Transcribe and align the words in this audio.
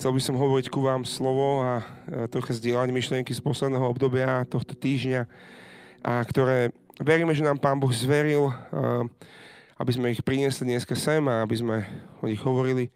Chcel 0.00 0.16
by 0.16 0.22
som 0.24 0.40
hovoriť 0.40 0.72
ku 0.72 0.80
vám 0.80 1.04
slovo 1.04 1.60
a 1.60 1.84
trocha 2.32 2.56
zdieľať 2.56 2.88
myšlienky 2.88 3.36
z 3.36 3.44
posledného 3.44 3.84
obdobia 3.84 4.48
tohto 4.48 4.72
týždňa, 4.72 5.28
a 6.00 6.24
ktoré 6.24 6.72
veríme, 6.96 7.36
že 7.36 7.44
nám 7.44 7.60
Pán 7.60 7.76
Boh 7.76 7.92
zveril, 7.92 8.48
aby 9.76 9.92
sme 9.92 10.16
ich 10.16 10.24
priniesli 10.24 10.72
dneska 10.72 10.96
sem 10.96 11.20
a 11.28 11.44
aby 11.44 11.52
sme 11.52 11.84
o 12.24 12.32
nich 12.32 12.40
hovorili. 12.40 12.88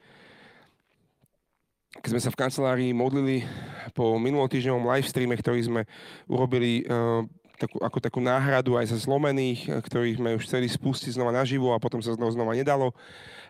Keď 2.01 2.09
sme 2.09 2.25
sa 2.25 2.33
v 2.33 2.41
kancelárii 2.41 2.97
modlili 2.97 3.45
po 3.93 4.17
minulotýždňovom 4.17 4.89
live 4.89 5.05
streame, 5.05 5.37
ktorý 5.37 5.61
sme 5.61 5.85
urobili 6.25 6.89
takú, 7.59 7.77
ako 7.81 7.99
takú 8.03 8.21
náhradu 8.21 8.77
aj 8.79 8.91
za 8.91 8.99
zlomených, 9.03 9.71
ktorých 9.87 10.19
sme 10.19 10.37
už 10.37 10.47
chceli 10.47 10.67
spustiť 10.67 11.15
znova 11.15 11.31
naživo 11.31 11.73
a 11.73 11.83
potom 11.83 12.03
sa 12.03 12.15
znova, 12.15 12.35
znova 12.35 12.53
nedalo, 12.55 12.93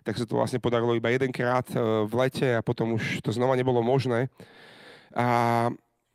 tak 0.05 0.20
sa 0.20 0.29
to 0.29 0.37
vlastne 0.37 0.61
podarilo 0.61 0.93
iba 0.93 1.09
jedenkrát 1.12 1.64
e, 1.73 1.77
v 2.05 2.12
lete 2.12 2.48
a 2.56 2.61
potom 2.61 3.01
už 3.01 3.25
to 3.25 3.32
znova 3.32 3.56
nebolo 3.56 3.80
možné. 3.80 4.29
A 5.15 5.70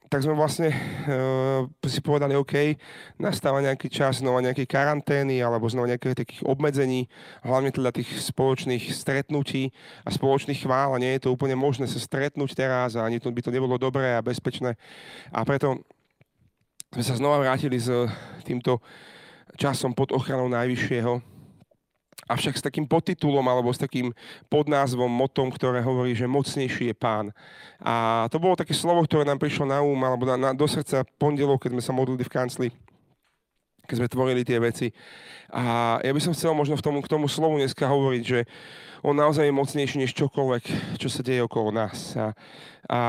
tak 0.09 0.25
sme 0.25 0.33
vlastne 0.33 0.73
uh, 0.73 1.69
si 1.85 2.01
povedali, 2.01 2.33
OK, 2.33 2.73
nastáva 3.21 3.61
nejaký 3.61 3.93
čas 3.93 4.25
znova 4.25 4.41
nejakej 4.41 4.65
karantény 4.65 5.37
alebo 5.37 5.69
znova 5.69 5.85
nejakých 5.93 6.25
takých 6.25 6.41
obmedzení, 6.49 7.05
hlavne 7.45 7.69
teda 7.69 7.93
tých 7.93 8.09
spoločných 8.17 8.89
stretnutí 8.89 9.69
a 10.01 10.09
spoločných 10.09 10.65
chvál 10.65 10.97
a 10.97 11.01
nie 11.01 11.13
je 11.15 11.29
to 11.29 11.33
úplne 11.37 11.53
možné 11.53 11.85
sa 11.85 12.01
stretnúť 12.01 12.57
teraz 12.57 12.97
a 12.97 13.05
ani 13.05 13.21
to 13.21 13.29
by 13.29 13.45
to 13.45 13.53
nebolo 13.53 13.77
dobré 13.77 14.17
a 14.17 14.25
bezpečné. 14.25 14.81
A 15.29 15.45
preto 15.45 15.85
sme 16.89 17.03
sa 17.05 17.17
znova 17.17 17.41
vrátili 17.41 17.77
s 17.77 17.89
týmto 18.45 18.81
časom 19.57 19.93
pod 19.93 20.09
ochranou 20.13 20.49
Najvyššieho 20.49 21.39
avšak 22.29 22.61
s 22.61 22.65
takým 22.65 22.85
podtitulom 22.85 23.41
alebo 23.49 23.73
s 23.73 23.81
takým 23.81 24.13
podnázvom, 24.53 25.09
motom, 25.09 25.49
ktoré 25.49 25.81
hovorí, 25.81 26.13
že 26.13 26.29
mocnejší 26.29 26.93
je 26.93 26.95
pán. 26.95 27.33
A 27.81 28.29
to 28.29 28.37
bolo 28.37 28.53
také 28.53 28.77
slovo, 28.77 29.01
ktoré 29.01 29.25
nám 29.25 29.41
prišlo 29.41 29.65
na 29.65 29.81
úm 29.81 29.97
alebo 30.05 30.29
na, 30.29 30.37
na, 30.37 30.49
do 30.53 30.69
srdca 30.69 31.01
pondelok, 31.17 31.65
keď 31.65 31.81
sme 31.81 31.83
sa 31.83 31.93
modlili 31.97 32.21
v 32.21 32.33
kancli 32.33 32.69
keď 33.89 34.05
sme 34.05 34.13
tvorili 34.13 34.45
tie 34.45 34.61
veci. 34.61 34.93
A 35.49 35.97
ja 36.05 36.13
by 36.13 36.21
som 36.21 36.37
chcel 36.37 36.53
možno 36.53 36.77
v 36.77 36.85
tomu, 36.85 37.01
k 37.01 37.09
tomu 37.09 37.25
slovu 37.25 37.57
dneska 37.57 37.89
hovoriť, 37.89 38.21
že 38.21 38.45
on 39.01 39.17
naozaj 39.17 39.49
je 39.49 39.57
mocnejší 39.57 39.97
než 40.05 40.13
čokoľvek, 40.13 40.63
čo 41.01 41.09
sa 41.09 41.25
deje 41.25 41.41
okolo 41.41 41.73
nás. 41.73 42.13
A, 42.13 42.37
a 42.85 42.99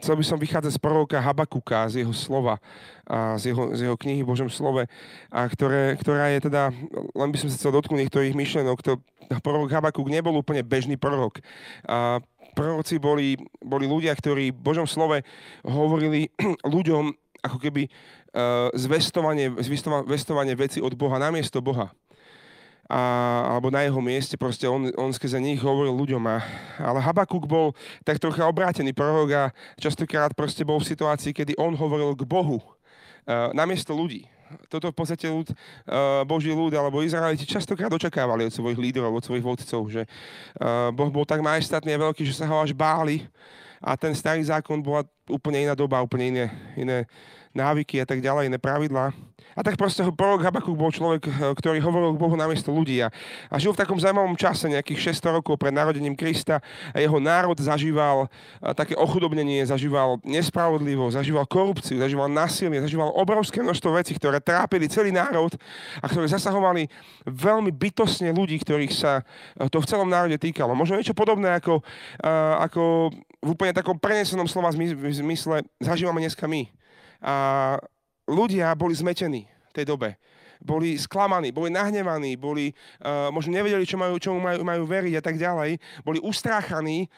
chcel 0.00 0.16
by 0.16 0.24
som 0.24 0.38
vychádzať 0.40 0.72
z 0.72 0.80
proroka 0.80 1.20
Habakuka, 1.20 1.90
z 1.92 2.04
jeho 2.04 2.14
slova, 2.16 2.56
a 3.04 3.36
z, 3.36 3.52
jeho, 3.52 3.76
z 3.76 3.80
jeho 3.88 3.96
knihy 3.98 4.24
Božom 4.24 4.48
slove, 4.48 4.88
a 5.28 5.40
ktoré, 5.50 5.98
ktorá 6.00 6.32
je 6.32 6.48
teda, 6.48 6.72
len 7.12 7.28
by 7.28 7.36
som 7.36 7.48
sa 7.52 7.58
chcel 7.60 7.76
dotknúť 7.76 8.08
niektorých 8.08 8.32
myšlenok, 8.32 8.80
to 8.80 8.96
prorok 9.44 9.72
Habakuk 9.72 10.08
nebol 10.08 10.32
úplne 10.36 10.64
bežný 10.64 10.96
prorok. 10.96 11.44
A 11.84 12.24
proroci 12.56 12.96
boli, 12.96 13.36
boli 13.60 13.84
ľudia, 13.84 14.12
ktorí 14.16 14.52
v 14.52 14.60
Božom 14.60 14.88
slove 14.88 15.24
hovorili 15.64 16.32
ľuďom 16.74 17.12
ako 17.42 17.58
keby 17.58 17.90
uh, 17.90 18.70
zvestovanie, 18.78 19.50
zvestovanie 20.06 20.54
veci 20.54 20.78
od 20.78 20.94
Boha 20.94 21.18
namiesto 21.18 21.58
Boha 21.58 21.90
a, 22.90 23.02
alebo 23.54 23.70
na 23.70 23.86
jeho 23.86 24.00
mieste, 24.02 24.34
proste 24.34 24.66
on, 24.66 24.90
on 24.98 25.10
skrze 25.14 25.38
nich 25.38 25.62
hovoril 25.62 25.94
ľuďom. 25.94 26.22
A, 26.28 26.42
ale 26.82 26.98
Habakuk 26.98 27.46
bol 27.46 27.72
tak 28.02 28.18
trocha 28.18 28.44
obrátený 28.46 28.92
prorok 28.92 29.30
a 29.32 29.42
častokrát 29.78 30.34
proste 30.34 30.66
bol 30.66 30.82
v 30.82 30.90
situácii, 30.90 31.32
kedy 31.32 31.52
on 31.56 31.72
hovoril 31.78 32.12
k 32.18 32.26
Bohu 32.26 32.58
uh, 32.58 33.54
namiesto 33.54 33.94
ľudí. 33.94 34.26
Toto 34.68 34.92
v 34.92 34.96
podstate 34.96 35.32
ľud, 35.32 35.48
uh, 35.48 36.28
Boží 36.28 36.52
ľud 36.52 36.76
alebo 36.76 37.00
Izraeliti 37.00 37.48
častokrát 37.48 37.88
očakávali 37.88 38.44
od 38.44 38.52
svojich 38.52 38.76
lídrov, 38.76 39.08
od 39.08 39.24
svojich 39.24 39.44
vodcov, 39.44 39.88
že 39.88 40.04
uh, 40.04 40.92
Boh 40.92 41.08
bol 41.08 41.24
tak 41.24 41.40
majestátny 41.40 41.96
a 41.96 42.02
veľký, 42.10 42.28
že 42.28 42.36
sa 42.36 42.44
ho 42.44 42.60
až 42.60 42.76
báli 42.76 43.24
a 43.80 43.96
ten 43.96 44.14
starý 44.14 44.44
zákon 44.44 44.78
bola 44.78 45.02
úplne 45.26 45.66
iná 45.66 45.74
doba, 45.74 46.04
úplne 46.04 46.30
iné, 46.30 46.46
iné 46.76 47.08
návyky 47.52 48.02
a 48.02 48.06
tak 48.08 48.20
ďalej, 48.24 48.48
iné 48.48 48.58
pravidlá. 48.58 49.12
A 49.52 49.60
tak 49.60 49.76
proste 49.76 50.00
prorok 50.16 50.48
Habakuk 50.48 50.72
bol 50.72 50.88
človek, 50.88 51.28
eh, 51.28 51.32
ktorý 51.52 51.78
hovoril 51.84 52.16
k 52.16 52.22
Bohu 52.22 52.34
namiesto 52.36 52.72
ľudí 52.72 53.04
a, 53.04 53.12
a 53.52 53.54
žil 53.60 53.76
v 53.76 53.80
takom 53.84 54.00
zaujímavom 54.00 54.36
čase, 54.36 54.72
nejakých 54.72 55.12
600 55.12 55.38
rokov 55.40 55.60
pred 55.60 55.72
narodením 55.72 56.16
Krista 56.16 56.64
a 56.92 56.96
jeho 56.96 57.20
národ 57.20 57.56
zažíval 57.60 58.28
eh, 58.28 58.72
také 58.72 58.96
ochudobnenie, 58.96 59.60
zažíval 59.68 60.24
nespravodlivosť, 60.24 61.20
zažíval 61.20 61.44
korupciu, 61.44 62.00
zažíval 62.00 62.32
násilie, 62.32 62.80
zažíval 62.80 63.12
obrovské 63.12 63.60
množstvo 63.60 63.90
vecí, 63.92 64.16
ktoré 64.16 64.40
trápili 64.40 64.88
celý 64.88 65.12
národ 65.12 65.52
a 66.00 66.06
ktoré 66.08 66.32
zasahovali 66.32 66.88
veľmi 67.28 67.70
bytosne 67.76 68.32
ľudí, 68.32 68.56
ktorých 68.56 68.92
sa 68.96 69.20
eh, 69.20 69.68
to 69.68 69.84
v 69.84 69.88
celom 69.88 70.08
národe 70.08 70.40
týkalo. 70.40 70.72
Možno 70.72 70.96
niečo 70.96 71.16
podobné 71.16 71.52
ako, 71.60 71.84
ako 72.58 73.12
v 73.42 73.48
úplne 73.52 73.74
takom 73.74 73.98
prenesenom 73.98 74.46
slova 74.46 74.72
zmysle 74.72 75.66
zažívame 75.82 76.22
dneska 76.22 76.46
my. 76.48 76.81
A 77.22 77.78
ľudia 78.26 78.74
boli 78.74 78.92
zmetení 78.98 79.46
v 79.46 79.72
tej 79.72 79.86
dobe. 79.86 80.18
Boli 80.62 80.94
sklamaní, 80.94 81.50
boli 81.50 81.74
nahnevaní, 81.74 82.38
boli, 82.38 82.70
uh, 83.02 83.30
možno 83.34 83.54
nevedeli, 83.54 83.82
čo 83.82 83.98
majú, 83.98 84.18
čomu 84.18 84.38
majú, 84.38 84.62
majú 84.62 84.82
veriť 84.86 85.14
a 85.18 85.22
tak 85.22 85.38
ďalej. 85.38 85.78
Boli 86.06 86.18
ustráchaní. 86.22 87.10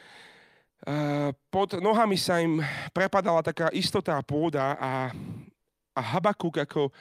Uh, 0.85 1.33
pod 1.49 1.77
nohami 1.77 2.17
sa 2.17 2.41
im 2.41 2.61
prepadala 2.93 3.41
taká 3.41 3.69
istota 3.73 4.17
a 4.17 4.25
pôda 4.25 4.77
a, 4.77 5.09
a 5.93 6.01
Habakuk 6.13 6.61
ako 6.61 6.93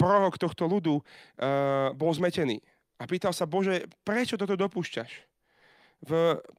prorok 0.00 0.40
tohto 0.40 0.64
ľudu 0.64 1.00
uh, 1.00 1.92
bol 1.92 2.12
zmetený. 2.12 2.60
A 3.00 3.08
pýtal 3.08 3.32
sa, 3.32 3.48
Bože, 3.48 3.88
prečo 4.04 4.36
toto 4.36 4.56
dopúšťaš? 4.56 5.08
V 6.00 6.12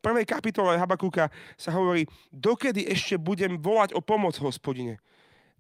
prvej 0.06 0.26
kapitole 0.30 0.78
Habakuka 0.78 1.34
sa 1.58 1.74
hovorí, 1.74 2.06
dokedy 2.30 2.86
ešte 2.86 3.18
budem 3.18 3.58
volať 3.58 3.98
o 3.98 4.02
pomoc, 4.02 4.38
hospodine, 4.38 5.02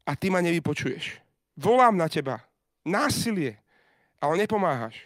a 0.06 0.12
ty 0.16 0.30
ma 0.30 0.42
nevypočuješ. 0.42 1.22
Volám 1.58 1.98
na 1.98 2.10
teba. 2.10 2.42
Násilie. 2.86 3.58
Ale 4.22 4.38
nepomáhaš. 4.38 4.98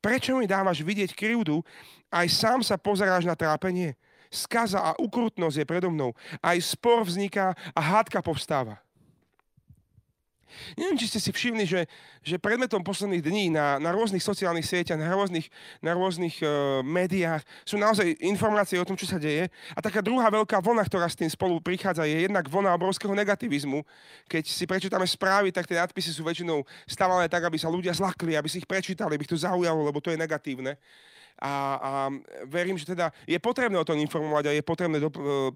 Prečo 0.00 0.36
mi 0.36 0.48
dávaš 0.48 0.80
vidieť 0.80 1.12
krivdu? 1.12 1.60
Aj 2.08 2.24
sám 2.28 2.64
sa 2.64 2.80
pozeráš 2.80 3.28
na 3.28 3.36
trápenie. 3.36 3.96
Skaza 4.32 4.80
a 4.80 4.96
ukrutnosť 4.96 5.56
je 5.60 5.66
predo 5.68 5.88
mnou. 5.92 6.16
Aj 6.40 6.56
spor 6.60 7.04
vzniká 7.04 7.52
a 7.76 7.80
hádka 7.80 8.24
povstáva. 8.24 8.80
Neviem, 10.74 10.98
či 11.00 11.10
ste 11.10 11.20
si 11.22 11.30
všimli, 11.30 11.64
že, 11.64 11.86
že 12.20 12.36
predmetom 12.36 12.82
posledných 12.84 13.22
dní 13.22 13.44
na, 13.50 13.80
na 13.80 13.90
rôznych 13.90 14.22
sociálnych 14.22 14.66
sieťach, 14.66 14.98
na 14.98 15.10
rôznych, 15.10 15.48
na 15.80 15.92
rôznych 15.96 16.42
uh, 16.42 16.80
médiách 16.84 17.42
sú 17.64 17.80
naozaj 17.80 18.18
informácie 18.22 18.76
o 18.78 18.86
tom, 18.86 18.94
čo 18.94 19.08
sa 19.08 19.16
deje. 19.16 19.48
A 19.74 19.80
taká 19.80 20.04
druhá 20.04 20.28
veľká 20.28 20.60
vlna, 20.60 20.84
ktorá 20.86 21.06
s 21.08 21.18
tým 21.18 21.30
spolu 21.30 21.58
prichádza, 21.58 22.06
je 22.06 22.28
jednak 22.28 22.46
vlna 22.46 22.76
obrovského 22.76 23.14
negativizmu. 23.16 23.82
Keď 24.28 24.44
si 24.46 24.64
prečítame 24.68 25.06
správy, 25.06 25.50
tak 25.50 25.66
tie 25.66 25.78
nadpisy 25.78 26.12
sú 26.14 26.22
väčšinou 26.26 26.62
stávané 26.86 27.30
tak, 27.30 27.46
aby 27.46 27.56
sa 27.56 27.72
ľudia 27.72 27.96
zlakli, 27.96 28.36
aby 28.36 28.48
si 28.50 28.62
ich 28.62 28.68
prečítali, 28.68 29.16
aby 29.16 29.24
ich 29.24 29.32
to 29.32 29.38
zaujalo, 29.38 29.86
lebo 29.86 29.98
to 29.98 30.12
je 30.12 30.20
negatívne. 30.20 30.76
A, 31.40 31.52
a 31.80 31.90
verím, 32.44 32.76
že 32.76 32.84
teda 32.84 33.08
je 33.24 33.40
potrebné 33.40 33.80
o 33.80 33.88
tom 33.88 33.96
informovať 33.96 34.52
a 34.52 34.56
je 34.56 34.60
potrebné 34.60 35.00
do, 35.00 35.08
uh, 35.08 35.48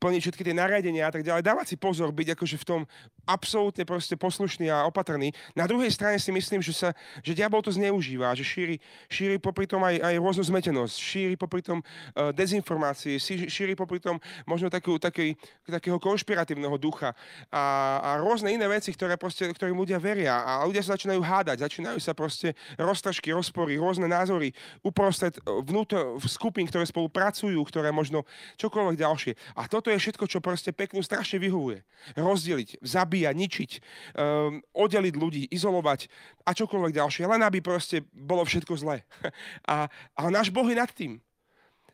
plniť 0.00 0.20
všetky 0.24 0.42
tie 0.42 0.56
nariadenia 0.56 1.06
a 1.06 1.12
tak 1.12 1.22
ďalej, 1.22 1.44
dávať 1.44 1.66
si 1.72 1.76
pozor, 1.76 2.08
byť 2.10 2.32
akože 2.32 2.56
v 2.56 2.64
tom 2.64 2.80
absolútne 3.28 3.84
proste 3.84 4.16
poslušný 4.16 4.72
a 4.72 4.88
opatrný. 4.88 5.36
Na 5.52 5.68
druhej 5.68 5.92
strane 5.92 6.16
si 6.16 6.32
myslím, 6.32 6.64
že, 6.64 6.72
sa, 6.72 6.88
že 7.20 7.36
diabol 7.36 7.60
to 7.60 7.68
zneužíva, 7.68 8.32
že 8.32 8.42
šíri, 8.42 8.80
šíri 9.12 9.36
popri 9.36 9.68
tom 9.68 9.84
aj, 9.84 10.00
aj 10.00 10.14
rôznu 10.16 10.42
zmetenosť, 10.48 10.96
šíri 10.96 11.36
popri 11.36 11.60
tom 11.60 11.84
uh, 11.84 12.32
dezinformácie, 12.32 13.20
šíri 13.20 13.76
popri 13.76 14.00
tom 14.00 14.16
možno 14.48 14.72
takú, 14.72 14.96
taký, 14.96 15.36
takého 15.68 16.00
konšpiratívneho 16.00 16.80
ducha 16.80 17.12
a, 17.52 17.62
a 18.00 18.10
rôzne 18.24 18.56
iné 18.56 18.64
veci, 18.64 18.90
ktoré 18.96 19.20
proste, 19.20 19.44
ktorým 19.44 19.76
ľudia 19.76 20.00
veria 20.00 20.40
a 20.40 20.64
ľudia 20.64 20.80
sa 20.80 20.96
začínajú 20.96 21.20
hádať, 21.20 21.60
začínajú 21.60 22.00
sa 22.00 22.16
proste 22.16 22.56
roztržky, 22.80 23.36
rozpory, 23.36 23.76
rôzne 23.76 24.08
názory 24.08 24.56
uprostred 24.80 25.36
vnútor 25.44 26.16
skupín, 26.24 26.64
ktoré 26.64 26.88
spolupracujú, 26.88 27.60
ktoré 27.68 27.92
možno 27.92 28.24
čokoľvek 28.56 28.96
ďalšie. 28.96 29.32
A 29.58 29.68
toto 29.68 29.89
je 29.94 30.02
všetko, 30.02 30.24
čo 30.26 30.38
proste 30.38 30.70
peknú 30.70 31.02
strašne 31.02 31.42
vyhovuje. 31.42 31.82
Rozdeliť, 32.14 32.80
zabíjať, 32.80 33.34
ničiť, 33.34 33.70
um, 34.16 34.64
oddeliť 34.74 35.14
ľudí, 35.14 35.42
izolovať 35.50 36.06
a 36.46 36.54
čokoľvek 36.54 36.96
ďalšie, 36.96 37.24
len 37.26 37.42
aby 37.42 37.58
proste 37.60 38.06
bolo 38.10 38.46
všetko 38.46 38.74
zlé. 38.78 39.02
A, 39.70 39.86
a 40.16 40.20
náš 40.32 40.50
Boh 40.50 40.66
je 40.66 40.74
nad 40.74 40.90
tým. 40.90 41.22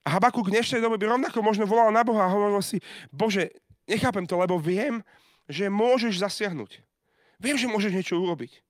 A 0.06 0.16
Habakuk 0.16 0.48
v 0.48 0.54
dnešnej 0.54 0.78
dobe 0.78 0.96
by 0.96 1.18
rovnako 1.18 1.42
možno 1.42 1.66
volal 1.66 1.90
na 1.90 2.06
Boha 2.06 2.24
a 2.24 2.32
hovoril 2.32 2.62
si, 2.62 2.78
Bože, 3.10 3.50
nechápem 3.90 4.22
to, 4.22 4.38
lebo 4.38 4.54
viem, 4.54 5.02
že 5.50 5.66
môžeš 5.66 6.22
zasiahnuť. 6.22 6.78
Viem, 7.42 7.58
že 7.58 7.66
môžeš 7.66 7.92
niečo 7.92 8.14
urobiť. 8.16 8.62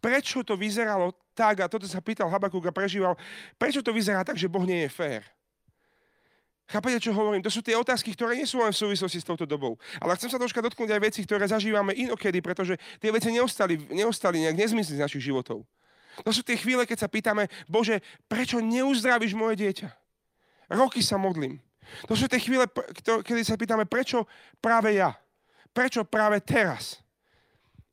Prečo 0.00 0.40
to 0.42 0.56
vyzeralo 0.56 1.12
tak, 1.36 1.62
a 1.62 1.70
toto 1.70 1.86
sa 1.86 2.02
pýtal 2.02 2.32
Habakuk 2.32 2.64
a 2.66 2.72
prežíval, 2.72 3.14
prečo 3.60 3.84
to 3.84 3.92
vyzerá 3.94 4.24
tak, 4.24 4.40
že 4.40 4.50
Boh 4.50 4.64
nie 4.64 4.86
je 4.86 4.90
fér? 4.90 5.22
Chápete, 6.68 7.00
čo 7.00 7.16
hovorím? 7.16 7.40
To 7.40 7.48
sú 7.48 7.64
tie 7.64 7.72
otázky, 7.72 8.12
ktoré 8.12 8.36
nie 8.36 8.44
sú 8.44 8.60
len 8.60 8.76
v 8.76 8.76
súvislosti 8.76 9.24
s 9.24 9.24
touto 9.24 9.48
dobou. 9.48 9.80
Ale 10.04 10.12
chcem 10.20 10.28
sa 10.28 10.36
troška 10.36 10.60
dotknúť 10.60 10.92
aj 10.92 11.00
veci, 11.00 11.24
ktoré 11.24 11.48
zažívame 11.48 11.96
inokedy, 11.96 12.44
pretože 12.44 12.76
tie 13.00 13.08
veci 13.08 13.32
neostali, 13.32 13.80
neostali 13.88 14.44
nejak 14.44 14.68
nezmysli 14.68 15.00
z 15.00 15.02
našich 15.02 15.24
životov. 15.24 15.64
To 16.20 16.30
sú 16.34 16.44
tie 16.44 16.60
chvíle, 16.60 16.84
keď 16.84 17.06
sa 17.06 17.08
pýtame, 17.08 17.48
Bože, 17.64 18.04
prečo 18.28 18.60
neuzdravíš 18.60 19.32
moje 19.32 19.64
dieťa? 19.64 19.88
Roky 20.68 21.00
sa 21.00 21.16
modlím. 21.16 21.56
To 22.04 22.12
sú 22.12 22.28
tie 22.28 22.36
chvíle, 22.36 22.68
kedy 23.00 23.42
sa 23.48 23.56
pýtame, 23.56 23.88
prečo 23.88 24.28
práve 24.60 25.00
ja? 25.00 25.16
Prečo 25.72 26.04
práve 26.04 26.36
teraz? 26.44 27.00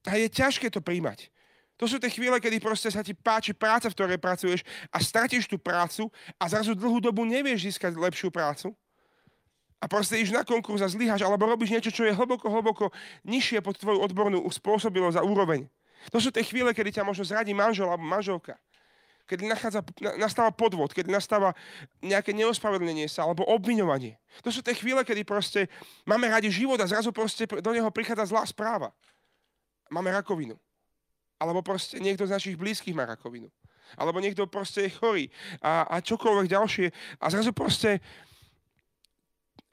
A 0.04 0.19
je 0.19 0.27
ťažké 0.27 0.68
to 0.68 0.83
príjmať. 0.83 1.31
To 1.75 1.86
sú 1.92 2.00
tie 2.00 2.07
chvíle, 2.07 2.39
kedy 2.39 2.63
proste 2.63 2.88
sa 2.88 3.04
ti 3.04 3.12
páči 3.12 3.51
práca, 3.51 3.92
v 3.92 3.95
ktorej 4.00 4.19
pracuješ 4.19 4.63
a 4.88 5.04
stratíš 5.04 5.51
tú 5.51 5.60
prácu 5.60 6.07
a 6.39 6.48
zrazu 6.48 6.72
dlhú 6.72 7.04
dobu 7.04 7.27
nevieš 7.27 7.68
získať 7.68 8.00
lepšiu 8.00 8.31
prácu. 8.31 8.72
A 9.83 9.92
proste 9.92 10.16
ideš 10.16 10.31
na 10.31 10.48
konkurs 10.48 10.80
a 10.80 10.88
zlyhaš, 10.88 11.19
alebo 11.22 11.45
robíš 11.45 11.75
niečo, 11.75 11.92
čo 11.92 12.07
je 12.07 12.16
hlboko, 12.16 12.48
hlboko 12.48 12.86
nižšie 13.27 13.60
pod 13.60 13.75
tvoju 13.75 14.00
odbornú 14.00 14.39
spôsobilosť 14.48 15.19
a 15.19 15.27
úroveň. 15.27 15.68
To 16.16 16.18
sú 16.24 16.31
tie 16.31 16.48
chvíle, 16.48 16.72
kedy 16.72 16.95
ťa 16.95 17.04
možno 17.04 17.27
zradí 17.27 17.51
manžel 17.51 17.92
alebo 17.92 18.07
manželka. 18.07 18.56
Kedy 19.25 19.50
nachádza, 19.50 19.81
nastáva 20.22 20.54
podvod, 20.54 20.94
kedy 20.94 21.10
nastáva 21.10 21.57
nejaké 22.00 22.30
neospravedlnenie 22.31 23.10
sa 23.10 23.25
alebo 23.25 23.42
obviňovanie. 23.50 24.22
To 24.45 24.54
sú 24.54 24.62
tie 24.62 24.77
chvíle, 24.77 25.01
kedy 25.01 25.25
proste 25.25 25.66
máme 26.06 26.30
radi 26.30 26.54
život 26.54 26.77
a 26.77 26.86
zrazu 26.86 27.10
proste 27.10 27.50
do 27.50 27.72
neho 27.74 27.89
prichádza 27.89 28.30
zlá 28.30 28.45
správa. 28.45 28.94
Máme 29.89 30.13
rakovinu. 30.13 30.57
Alebo 31.36 31.60
proste 31.62 32.00
niekto 32.00 32.24
z 32.24 32.34
našich 32.36 32.56
blízkych 32.56 32.96
má 32.96 33.04
rakovinu. 33.04 33.52
Alebo 34.00 34.18
niekto 34.24 34.48
proste 34.50 34.88
je 34.88 34.96
chorý 34.98 35.26
a, 35.62 35.86
a 35.88 35.96
čokoľvek 36.02 36.48
ďalšie. 36.50 36.88
A 37.22 37.26
zrazu 37.30 37.52
proste 37.54 38.02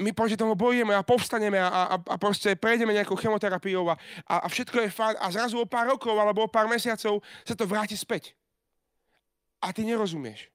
my 0.03 0.11
proti 0.12 0.35
tomu 0.35 0.59
bojujeme 0.59 0.93
a 0.93 1.06
povstaneme 1.06 1.56
a, 1.62 1.69
a, 1.69 1.97
a 1.97 2.17
proste 2.19 2.59
prejdeme 2.59 2.91
nejakou 2.93 3.14
chemoterapiou 3.14 3.93
a, 3.93 3.94
a, 4.26 4.35
a 4.44 4.47
všetko 4.50 4.76
je 4.82 4.91
fajn 4.91 5.14
a 5.20 5.26
zrazu 5.31 5.56
o 5.62 5.69
pár 5.69 5.94
rokov 5.94 6.12
alebo 6.17 6.44
o 6.44 6.50
pár 6.50 6.67
mesiacov 6.67 7.23
sa 7.47 7.55
to 7.55 7.64
vráti 7.69 7.94
späť. 7.94 8.35
A 9.62 9.70
ty 9.70 9.87
nerozumieš. 9.87 10.50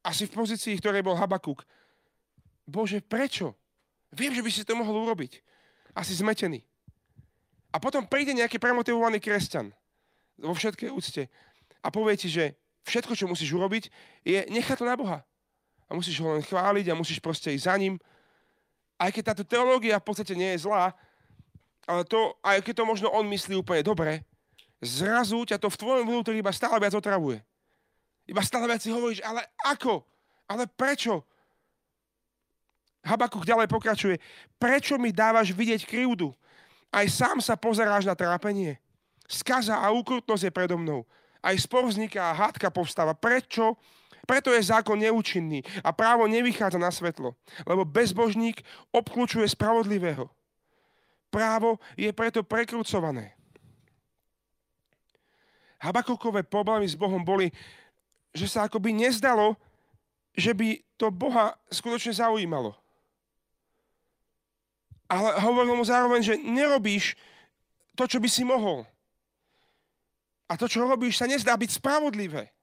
Asi 0.00 0.24
v 0.24 0.36
pozícii, 0.36 0.80
ktorej 0.80 1.04
bol 1.04 1.16
Habakuk. 1.16 1.64
Bože, 2.64 3.04
prečo? 3.04 3.52
Viem, 4.12 4.32
že 4.32 4.40
by 4.40 4.50
si 4.52 4.64
to 4.64 4.72
mohol 4.76 5.04
urobiť. 5.04 5.44
Asi 5.92 6.16
zmetený. 6.16 6.64
A 7.74 7.76
potom 7.76 8.06
príde 8.08 8.32
nejaký 8.32 8.56
premotivovaný 8.56 9.20
kresťan 9.20 9.74
vo 10.38 10.54
všetkej 10.54 10.90
úcte 10.90 11.22
a 11.84 11.88
povie 11.92 12.16
ti, 12.16 12.32
že 12.32 12.56
všetko, 12.88 13.12
čo 13.12 13.28
musíš 13.28 13.52
urobiť, 13.52 13.92
je 14.24 14.40
nechať 14.48 14.76
to 14.80 14.88
na 14.88 14.96
Boha. 14.96 15.20
A 15.84 15.90
musíš 15.92 16.16
ho 16.24 16.32
len 16.32 16.40
chváliť 16.40 16.88
a 16.88 16.98
musíš 16.98 17.20
proste 17.20 17.52
ísť 17.52 17.68
za 17.68 17.76
ním. 17.76 18.00
Aj 18.96 19.12
keď 19.12 19.32
táto 19.32 19.44
teológia 19.44 20.00
v 20.00 20.06
podstate 20.08 20.32
nie 20.32 20.56
je 20.56 20.64
zlá, 20.64 20.96
ale 21.84 22.02
to, 22.08 22.32
aj 22.40 22.64
keď 22.64 22.80
to 22.80 22.84
možno 22.88 23.08
on 23.12 23.28
myslí 23.28 23.60
úplne 23.60 23.84
dobre, 23.84 24.24
zrazu 24.80 25.44
ťa 25.44 25.60
to 25.60 25.68
v 25.68 25.80
tvojom 25.80 26.04
vnútri 26.08 26.40
iba 26.40 26.52
stále 26.52 26.80
viac 26.80 26.96
otravuje. 26.96 27.44
Iba 28.24 28.40
stále 28.40 28.64
viac 28.64 28.80
si 28.80 28.88
hovoríš, 28.88 29.20
ale 29.20 29.44
ako? 29.60 30.00
Ale 30.48 30.64
prečo? 30.64 31.20
Habakuk 33.04 33.44
ďalej 33.44 33.68
pokračuje. 33.68 34.16
Prečo 34.56 34.96
mi 34.96 35.12
dávaš 35.12 35.52
vidieť 35.52 35.84
krivdu? 35.84 36.32
Aj 36.88 37.04
sám 37.04 37.44
sa 37.44 37.52
pozeráš 37.52 38.08
na 38.08 38.16
trápenie. 38.16 38.80
Skaza 39.24 39.80
a 39.80 39.88
úkrutnosť 39.92 40.48
je 40.48 40.52
predo 40.52 40.76
mnou. 40.76 41.08
Aj 41.44 41.56
spor 41.60 41.84
vzniká 41.84 42.32
a 42.32 42.36
hádka 42.36 42.72
povstáva. 42.72 43.12
Prečo? 43.12 43.76
Preto 44.24 44.56
je 44.56 44.64
zákon 44.64 44.96
neúčinný 44.96 45.60
a 45.84 45.92
právo 45.92 46.24
nevychádza 46.24 46.80
na 46.80 46.88
svetlo. 46.88 47.36
Lebo 47.68 47.84
bezbožník 47.84 48.64
obklúčuje 48.88 49.44
spravodlivého. 49.52 50.32
Právo 51.28 51.76
je 51.98 52.08
preto 52.16 52.40
prekrúcované. 52.40 53.36
Habakukové 55.84 56.40
problémy 56.40 56.88
s 56.88 56.96
Bohom 56.96 57.20
boli, 57.20 57.52
že 58.32 58.48
sa 58.48 58.64
akoby 58.64 58.96
nezdalo, 58.96 59.60
že 60.32 60.56
by 60.56 60.80
to 60.96 61.12
Boha 61.12 61.52
skutočne 61.68 62.16
zaujímalo. 62.16 62.72
Ale 65.04 65.36
hovoril 65.44 65.76
mu 65.76 65.84
zároveň, 65.84 66.24
že 66.24 66.40
nerobíš 66.40 67.12
to, 67.92 68.08
čo 68.08 68.16
by 68.16 68.28
si 68.32 68.40
mohol. 68.40 68.88
A 70.54 70.58
to, 70.58 70.70
čo 70.70 70.86
robíš, 70.86 71.18
sa 71.18 71.26
nezdá 71.26 71.58
byť 71.58 71.82
spravodlivé. 71.82 72.54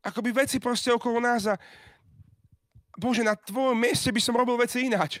Akoby 0.00 0.32
veci 0.32 0.56
proste 0.56 0.88
okolo 0.88 1.20
nás 1.20 1.44
a 1.44 1.60
Bože, 2.96 3.20
na 3.20 3.36
tvojom 3.36 3.76
mieste 3.76 4.08
by 4.08 4.16
som 4.16 4.32
robil 4.32 4.56
veci 4.56 4.88
ináč. 4.88 5.20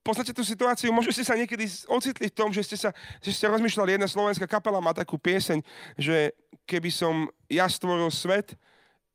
Poznáte 0.00 0.32
tú 0.32 0.40
situáciu, 0.40 0.92
možno 0.96 1.12
ste 1.12 1.28
sa 1.28 1.36
niekedy 1.36 1.68
ocitli 1.92 2.32
v 2.32 2.36
tom, 2.36 2.52
že 2.52 2.64
ste, 2.64 2.76
sa, 2.76 2.92
že 3.20 3.36
ste 3.36 3.52
rozmýšľali, 3.52 3.96
jedna 3.96 4.08
slovenská 4.08 4.48
kapela 4.48 4.80
má 4.80 4.96
takú 4.96 5.20
pieseň, 5.20 5.60
že 5.96 6.32
keby 6.64 6.88
som 6.88 7.28
ja 7.48 7.68
stvoril 7.68 8.08
svet, 8.08 8.56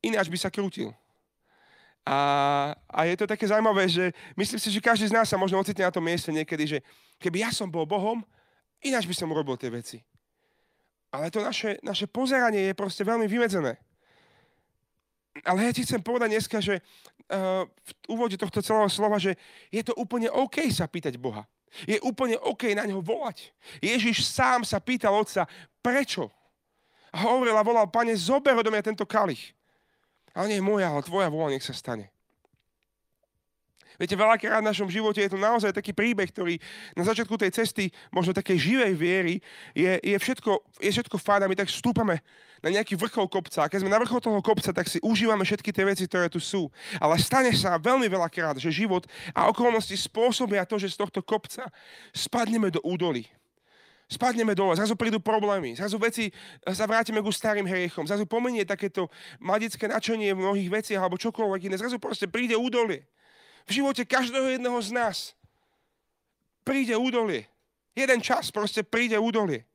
ináč 0.06 0.30
by 0.30 0.38
sa 0.38 0.54
krútil. 0.54 0.94
A, 2.06 2.74
a 2.90 3.06
je 3.06 3.18
to 3.18 3.30
také 3.30 3.46
zaujímavé, 3.46 3.86
že 3.86 4.14
myslím 4.34 4.58
si, 4.62 4.70
že 4.74 4.82
každý 4.82 5.10
z 5.10 5.16
nás 5.18 5.30
sa 5.30 5.38
možno 5.38 5.62
ocitne 5.62 5.86
na 5.86 5.94
tom 5.94 6.02
mieste 6.02 6.34
niekedy, 6.34 6.66
že 6.66 6.78
keby 7.22 7.46
ja 7.46 7.54
som 7.54 7.70
bol 7.70 7.86
Bohom, 7.86 8.26
ináč 8.82 9.06
by 9.06 9.14
som 9.14 9.30
urobil 9.30 9.58
tie 9.62 9.70
veci. 9.70 10.02
Ale 11.10 11.34
to 11.34 11.42
naše, 11.42 11.82
naše 11.82 12.06
pozeranie 12.06 12.70
je 12.70 12.78
proste 12.78 13.02
veľmi 13.02 13.26
vymedzené. 13.26 13.82
Ale 15.46 15.66
ja 15.66 15.72
ti 15.74 15.86
chcem 15.86 16.04
povedať 16.04 16.36
dneska, 16.36 16.58
že 16.60 16.82
uh, 16.82 17.66
v 17.66 17.92
úvode 18.12 18.36
tohto 18.36 18.62
celého 18.62 18.90
slova, 18.92 19.18
že 19.22 19.38
je 19.74 19.82
to 19.82 19.96
úplne 19.98 20.30
OK 20.30 20.62
sa 20.70 20.86
pýtať 20.86 21.18
Boha. 21.18 21.48
Je 21.86 22.02
úplne 22.02 22.36
OK 22.42 22.74
na 22.74 22.86
ňo 22.86 23.00
volať. 23.02 23.54
Ježiš 23.80 24.26
sám 24.26 24.66
sa 24.66 24.82
pýtal 24.82 25.14
otca, 25.14 25.46
prečo? 25.86 26.34
A 27.14 27.26
hovoril 27.26 27.58
a 27.58 27.66
volal, 27.66 27.90
pane, 27.90 28.14
zober 28.14 28.58
do 28.62 28.70
mňa 28.70 28.86
tento 28.86 29.06
kalich. 29.06 29.54
Ale 30.34 30.50
nie 30.50 30.62
moja, 30.62 30.94
ale 30.94 31.06
tvoja 31.06 31.30
vola 31.30 31.54
nech 31.54 31.66
sa 31.66 31.74
stane. 31.74 32.14
Viete, 34.00 34.16
veľakrát 34.16 34.63
v 34.63 34.69
našom 34.72 34.88
živote 34.88 35.19
je 35.19 35.28
to 35.28 35.36
naozaj 35.36 35.75
taký 35.75 35.92
príbeh, 35.92 36.31
ktorý 36.31 36.56
na 36.96 37.04
začiatku 37.04 37.36
tej 37.36 37.51
cesty, 37.51 37.92
možno 38.16 38.31
takej 38.31 38.56
živej 38.56 38.94
viery, 38.96 39.36
je, 39.75 40.00
je, 40.00 40.16
všetko, 40.16 40.80
je 40.80 40.88
všetko 40.88 41.19
fajn 41.19 41.44
a 41.44 41.51
my 41.51 41.56
tak 41.60 41.68
stúpame 41.68 42.24
na 42.63 42.72
nejaký 42.72 42.96
vrchol 42.96 43.28
kopca. 43.28 43.68
A 43.68 43.69
keď 43.69 43.84
sme 43.84 43.92
na 43.92 44.00
vrchol 44.00 44.24
toho 44.24 44.40
kopca, 44.40 44.72
tak 44.72 44.88
si 44.88 45.04
užívame 45.04 45.44
všetky 45.44 45.75
tie 45.75 45.84
veci, 45.84 46.07
ktoré 46.07 46.31
tu 46.31 46.40
sú. 46.40 46.72
Ale 46.96 47.19
stane 47.19 47.51
sa 47.51 47.75
veľmi 47.75 48.07
veľakrát, 48.07 48.56
že 48.56 48.72
život 48.72 49.04
a 49.36 49.51
okolnosti 49.51 49.96
spôsobia 50.00 50.63
to, 50.63 50.80
že 50.80 50.95
z 50.95 51.04
tohto 51.04 51.19
kopca 51.19 51.68
spadneme 52.16 52.72
do 52.72 52.80
údolí 52.88 53.28
spadneme 54.10 54.57
dole, 54.57 54.74
zrazu 54.74 54.98
prídu 54.98 55.22
problémy, 55.22 55.78
zrazu 55.78 56.02
veci 56.02 56.34
sa 56.66 56.90
vrátime 56.90 57.22
ku 57.22 57.30
starým 57.30 57.69
hriechom, 57.69 58.10
zrazu 58.10 58.25
pomenie 58.25 58.66
takéto 58.66 59.06
mladické 59.38 59.86
načenie 59.86 60.34
v 60.34 60.42
mnohých 60.42 60.69
veciach 60.81 60.98
alebo 61.06 61.22
čokoľvek 61.22 61.69
iné, 61.69 61.78
zrazu 61.78 62.02
proste 62.02 62.25
príde 62.25 62.57
údolie. 62.57 63.06
V 63.68 63.72
živote 63.82 64.06
každého 64.06 64.56
jedného 64.56 64.80
z 64.80 64.92
nás 64.94 65.18
príde 66.64 66.94
údolie. 66.94 67.50
Jeden 67.98 68.22
čas 68.22 68.54
proste 68.54 68.86
príde 68.86 69.18
údolie. 69.18 69.66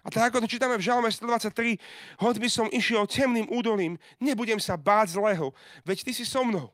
A 0.00 0.08
tak 0.08 0.32
ako 0.32 0.44
to 0.44 0.48
čítame 0.48 0.80
v 0.80 0.86
Žalme 0.86 1.12
123, 1.12 1.76
hoď 2.24 2.36
by 2.40 2.48
som 2.48 2.72
išiel 2.72 3.04
temným 3.04 3.44
údolím, 3.52 4.00
nebudem 4.16 4.56
sa 4.56 4.80
báť 4.80 5.20
zlého, 5.20 5.52
veď 5.84 6.08
ty 6.08 6.12
si 6.16 6.24
so 6.24 6.40
mnou. 6.40 6.72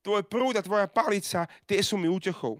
Tvoje 0.00 0.24
prúd 0.24 0.56
a 0.56 0.64
tvoja 0.64 0.88
palica, 0.88 1.44
tie 1.68 1.84
sú 1.84 2.00
mi 2.00 2.08
útechou. 2.08 2.56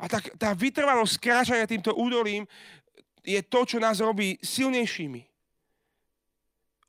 A 0.00 0.08
tak 0.08 0.32
tá 0.40 0.56
vytrvalosť 0.56 1.20
kráčania 1.20 1.68
týmto 1.68 1.92
údolím 1.92 2.48
je 3.20 3.40
to, 3.44 3.68
čo 3.68 3.76
nás 3.76 4.00
robí 4.00 4.40
silnejšími. 4.40 5.20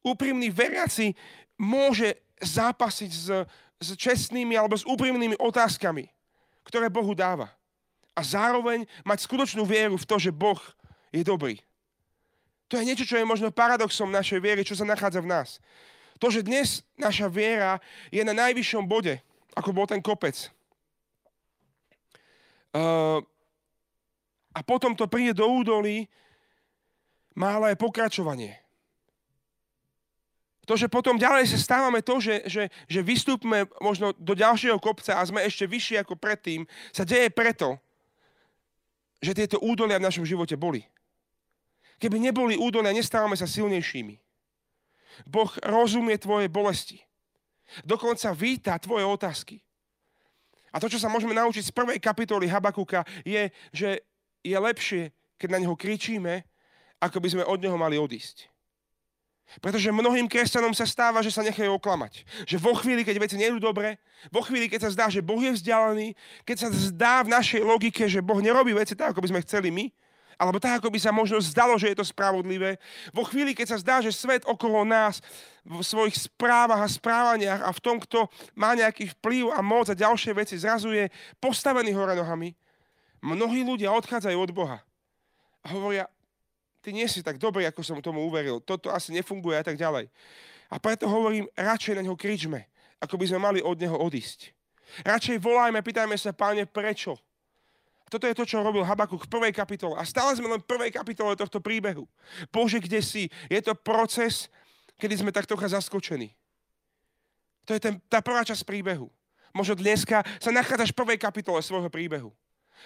Úprimný 0.07 0.48
veriaci 0.48 1.12
môže 1.60 2.15
zápasiť 2.39 3.12
s 3.12 3.27
s 3.77 3.93
čestnými 3.93 4.57
alebo 4.57 4.74
s 4.74 4.86
úprimnými 4.86 5.38
otázkami, 5.38 6.10
ktoré 6.65 6.89
Bohu 6.89 7.13
dáva. 7.13 7.53
A 8.17 8.25
zároveň 8.25 8.89
mať 9.05 9.29
skutočnú 9.29 9.62
vieru 9.62 9.96
v 9.96 10.07
to, 10.10 10.17
že 10.17 10.34
Boh 10.34 10.57
je 11.13 11.22
dobrý. 11.22 11.62
To 12.67 12.75
je 12.75 12.88
niečo, 12.88 13.07
čo 13.07 13.15
je 13.15 13.29
možno 13.29 13.53
paradoxom 13.53 14.12
našej 14.12 14.43
viery, 14.43 14.62
čo 14.65 14.75
sa 14.75 14.84
nachádza 14.84 15.24
v 15.24 15.31
nás. 15.31 15.62
To, 16.17 16.27
že 16.34 16.43
dnes 16.43 16.81
naša 16.98 17.29
viera 17.29 17.77
je 18.10 18.19
na 18.25 18.34
najvyššom 18.34 18.89
bode, 18.89 19.22
ako 19.53 19.69
bol 19.72 19.86
ten 19.86 20.01
kopec. 20.01 20.50
Uh, 22.74 23.22
a 24.51 24.60
potom 24.65 24.98
to 24.98 25.05
príde 25.05 25.38
do 25.38 25.46
údolí, 25.46 26.10
má 27.38 27.62
ale 27.62 27.77
aj 27.77 27.77
pokračovanie. 27.77 28.57
To, 30.67 30.75
že 30.75 30.91
potom 30.91 31.15
ďalej 31.15 31.47
sa 31.47 31.57
stávame 31.63 32.03
to, 32.03 32.19
že, 32.19 32.43
že, 32.43 32.63
že 32.91 33.00
vystúpime 33.00 33.71
možno 33.79 34.12
do 34.19 34.36
ďalšieho 34.36 34.75
kopca 34.83 35.15
a 35.15 35.24
sme 35.24 35.47
ešte 35.47 35.63
vyššie 35.63 36.03
ako 36.03 36.19
predtým, 36.19 36.67
sa 36.91 37.07
deje 37.07 37.31
preto, 37.31 37.79
že 39.24 39.31
tieto 39.31 39.63
údolia 39.63 39.95
v 39.95 40.12
našom 40.12 40.27
živote 40.27 40.59
boli. 40.59 40.83
Keby 41.97 42.19
neboli 42.19 42.59
údolia, 42.59 42.91
nestávame 42.91 43.39
sa 43.39 43.47
silnejšími. 43.47 44.19
Boh 45.25 45.50
rozumie 45.63 46.19
tvoje 46.19 46.51
bolesti. 46.51 47.00
Dokonca 47.88 48.36
víta 48.36 48.75
tvoje 48.77 49.07
otázky. 49.07 49.63
A 50.75 50.83
to, 50.83 50.91
čo 50.91 51.00
sa 51.00 51.07
môžeme 51.07 51.33
naučiť 51.33 51.71
z 51.71 51.74
prvej 51.74 51.97
kapitoly 51.97 52.45
Habakuka, 52.45 53.07
je, 53.24 53.50
že 53.71 54.03
je 54.43 54.57
lepšie, 54.59 55.15
keď 55.39 55.57
na 55.57 55.59
neho 55.63 55.79
kričíme, 55.79 56.43
ako 57.00 57.17
by 57.24 57.27
sme 57.33 57.43
od 57.47 57.59
neho 57.63 57.79
mali 57.79 57.95
odísť. 57.95 58.56
Pretože 59.63 59.95
mnohým 59.95 60.27
kresťanom 60.27 60.75
sa 60.75 60.83
stáva, 60.83 61.23
že 61.23 61.31
sa 61.31 61.39
nechajú 61.39 61.79
oklamať. 61.79 62.27
Že 62.43 62.57
vo 62.59 62.75
chvíli, 62.75 63.07
keď 63.07 63.15
veci 63.17 63.39
nie 63.39 63.47
dobre, 63.57 63.97
vo 64.27 64.43
chvíli, 64.43 64.67
keď 64.67 64.87
sa 64.87 64.93
zdá, 64.93 65.05
že 65.07 65.23
Boh 65.23 65.39
je 65.39 65.55
vzdialený, 65.55 66.13
keď 66.43 66.67
sa 66.67 66.69
zdá 66.69 67.23
v 67.23 67.31
našej 67.31 67.61
logike, 67.63 68.03
že 68.11 68.19
Boh 68.19 68.43
nerobí 68.43 68.75
veci 68.75 68.93
tak, 68.93 69.15
ako 69.15 69.23
by 69.23 69.29
sme 69.31 69.43
chceli 69.47 69.71
my, 69.71 69.87
alebo 70.37 70.61
tak, 70.61 70.83
ako 70.83 70.93
by 70.93 70.99
sa 71.01 71.09
možno 71.09 71.41
zdalo, 71.41 71.79
že 71.81 71.89
je 71.89 71.97
to 71.97 72.05
spravodlivé. 72.05 72.77
Vo 73.09 73.25
chvíli, 73.25 73.57
keď 73.57 73.73
sa 73.73 73.77
zdá, 73.81 73.95
že 74.03 74.13
svet 74.13 74.45
okolo 74.45 74.85
nás 74.85 75.23
v 75.65 75.81
svojich 75.81 76.29
správach 76.29 76.83
a 76.83 76.89
správaniach 76.91 77.65
a 77.65 77.71
v 77.73 77.81
tom, 77.81 77.97
kto 77.97 78.29
má 78.53 78.77
nejaký 78.77 79.15
vplyv 79.17 79.49
a 79.55 79.59
moc 79.65 79.89
a 79.89 79.97
ďalšie 79.97 80.37
veci 80.37 80.55
zrazu 80.61 80.93
je 80.93 81.09
postavený 81.41 81.95
hore 81.97 82.13
nohami, 82.13 82.53
mnohí 83.23 83.65
ľudia 83.65 83.89
odchádzajú 83.95 84.37
od 84.37 84.51
Boha 84.53 84.77
a 85.65 85.67
hovoria, 85.73 86.05
ty 86.88 86.96
nie 86.96 87.03
si 87.12 87.20
tak 87.20 87.36
dobrý, 87.36 87.67
ako 87.67 87.84
som 87.84 88.00
tomu 88.00 88.24
uveril, 88.24 88.63
toto 88.63 88.88
asi 88.88 89.12
nefunguje 89.12 89.60
a 89.60 89.63
tak 89.67 89.75
ďalej. 89.75 90.08
A 90.72 90.79
preto 90.79 91.12
hovorím, 91.12 91.51
radšej 91.60 92.00
na 92.00 92.08
ňo 92.08 92.15
kričme, 92.15 92.63
ako 93.03 93.20
by 93.20 93.27
sme 93.27 93.44
mali 93.44 93.60
od 93.60 93.75
neho 93.75 94.00
odísť. 94.00 94.56
Radšej 95.03 95.44
volajme, 95.44 95.84
pýtajme 95.84 96.15
sa, 96.15 96.32
páne, 96.32 96.63
prečo? 96.63 97.20
Toto 98.08 98.24
je 98.24 98.32
to, 98.32 98.48
čo 98.48 98.63
robil 98.63 98.88
Habakuk 98.88 99.27
v 99.27 99.34
prvej 99.36 99.51
kapitole. 99.51 100.00
A 100.00 100.08
stále 100.08 100.32
sme 100.39 100.48
len 100.48 100.63
v 100.63 100.70
prvej 100.72 100.96
kapitole 100.96 101.36
tohto 101.36 101.60
príbehu. 101.60 102.08
Bože, 102.56 102.79
kde 102.79 103.03
si? 103.03 103.27
Je 103.51 103.60
to 103.60 103.75
proces, 103.75 104.48
kedy 104.96 105.20
sme 105.20 105.36
tak 105.36 105.44
trocha 105.44 105.67
zaskočení. 105.67 106.32
To 107.67 107.75
je 107.75 107.84
ten, 107.84 108.00
tá 108.08 108.24
prvá 108.24 108.48
časť 108.48 108.63
príbehu. 108.63 109.12
Možno 109.51 109.75
dneska 109.75 110.24
sa 110.39 110.56
nachádzaš 110.56 110.96
v 110.96 111.00
prvej 111.03 111.20
kapitole 111.20 111.60
svojho 111.60 111.91
príbehu. 111.91 112.32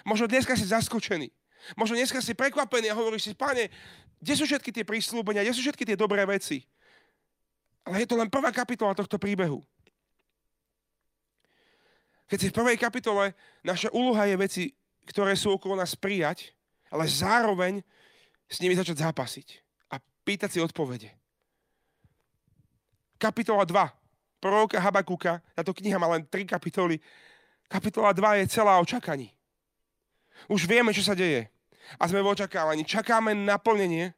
Možno 0.02 0.26
dneska 0.26 0.58
si 0.58 0.66
zaskočený. 0.66 1.30
Možno 1.78 1.98
dneska 1.98 2.18
si 2.22 2.34
prekvapený 2.34 2.90
a 2.90 2.98
hovoríš 2.98 3.30
si, 3.30 3.32
páne, 3.32 3.70
kde 4.18 4.34
sú 4.38 4.44
všetky 4.46 4.70
tie 4.70 4.84
prísľúbenia, 4.86 5.46
kde 5.46 5.54
sú 5.54 5.62
všetky 5.62 5.84
tie 5.86 5.96
dobré 5.98 6.22
veci? 6.26 6.62
Ale 7.82 8.02
je 8.02 8.08
to 8.08 8.18
len 8.18 8.30
prvá 8.30 8.54
kapitola 8.54 8.94
tohto 8.94 9.18
príbehu. 9.18 9.62
Keď 12.30 12.38
si 12.38 12.48
v 12.48 12.56
prvej 12.56 12.78
kapitole, 12.78 13.34
naša 13.60 13.92
úloha 13.92 14.24
je 14.24 14.36
veci 14.38 14.64
ktoré 15.06 15.34
sú 15.34 15.54
okolo 15.54 15.74
nás 15.78 15.98
prijať, 15.98 16.54
ale 16.92 17.08
zároveň 17.08 17.82
s 18.46 18.60
nimi 18.60 18.76
začať 18.76 19.02
zápasiť 19.02 19.48
a 19.90 19.98
pýtať 19.98 20.58
si 20.58 20.60
odpovede. 20.60 21.10
Kapitola 23.18 23.66
2. 23.66 24.42
Proroka 24.42 24.82
Habakuka, 24.82 25.38
táto 25.54 25.70
kniha 25.70 25.98
má 25.98 26.10
len 26.18 26.26
3 26.26 26.42
kapitoly. 26.46 26.98
Kapitola 27.70 28.10
2 28.10 28.42
je 28.42 28.44
celá 28.50 28.78
o 28.82 28.84
čakaní. 28.86 29.30
Už 30.50 30.66
vieme, 30.66 30.90
čo 30.90 31.04
sa 31.04 31.14
deje. 31.14 31.48
A 32.00 32.08
sme 32.08 32.24
v 32.24 32.32
očakávaní. 32.32 32.86
Čakáme 32.86 33.36
naplnenie, 33.36 34.14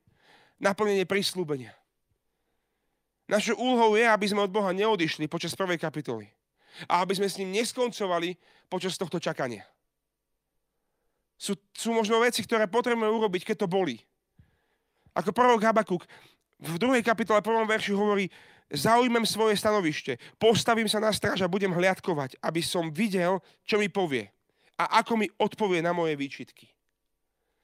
naplnenie 0.61 1.05
prísľúbenia. 1.09 1.75
Našou 3.25 3.57
úlohou 3.57 3.97
je, 3.97 4.05
aby 4.05 4.27
sme 4.29 4.45
od 4.45 4.53
Boha 4.53 4.71
neodišli 4.77 5.27
počas 5.33 5.57
prvej 5.57 5.81
kapitoly. 5.81 6.29
A 6.91 7.01
aby 7.01 7.17
sme 7.17 7.29
s 7.31 7.41
ním 7.41 7.57
neskoncovali 7.57 8.37
počas 8.69 9.01
tohto 9.01 9.17
čakania. 9.17 9.65
Sú, 11.41 11.57
sú 11.73 11.91
možno 11.91 12.21
veci, 12.21 12.45
ktoré 12.45 12.69
potrebujeme 12.69 13.09
urobiť, 13.11 13.43
keď 13.53 13.65
to 13.65 13.69
bolí. 13.71 13.99
Ako 15.17 15.31
prorok 15.33 15.63
Habakuk 15.63 16.05
v 16.59 16.77
druhej 16.79 17.03
kapitole, 17.03 17.43
prvom 17.43 17.67
verši 17.67 17.95
hovorí, 17.95 18.27
zaujmem 18.71 19.23
svoje 19.27 19.55
stanovište, 19.59 20.19
postavím 20.39 20.91
sa 20.91 20.99
na 20.99 21.15
stráž 21.15 21.47
a 21.47 21.51
budem 21.51 21.71
hliadkovať, 21.71 22.39
aby 22.43 22.61
som 22.65 22.91
videl, 22.91 23.39
čo 23.63 23.79
mi 23.79 23.87
povie 23.87 24.34
a 24.75 25.03
ako 25.03 25.21
mi 25.21 25.27
odpovie 25.39 25.81
na 25.83 25.95
moje 25.95 26.19
výčitky. 26.19 26.67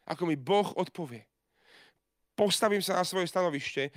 Ako 0.07 0.27
mi 0.27 0.39
Boh 0.39 0.71
odpovie. 0.79 1.27
Postavím 2.39 2.81
sa 2.81 2.99
na 2.99 3.05
svoje 3.05 3.29
stanovište 3.29 3.91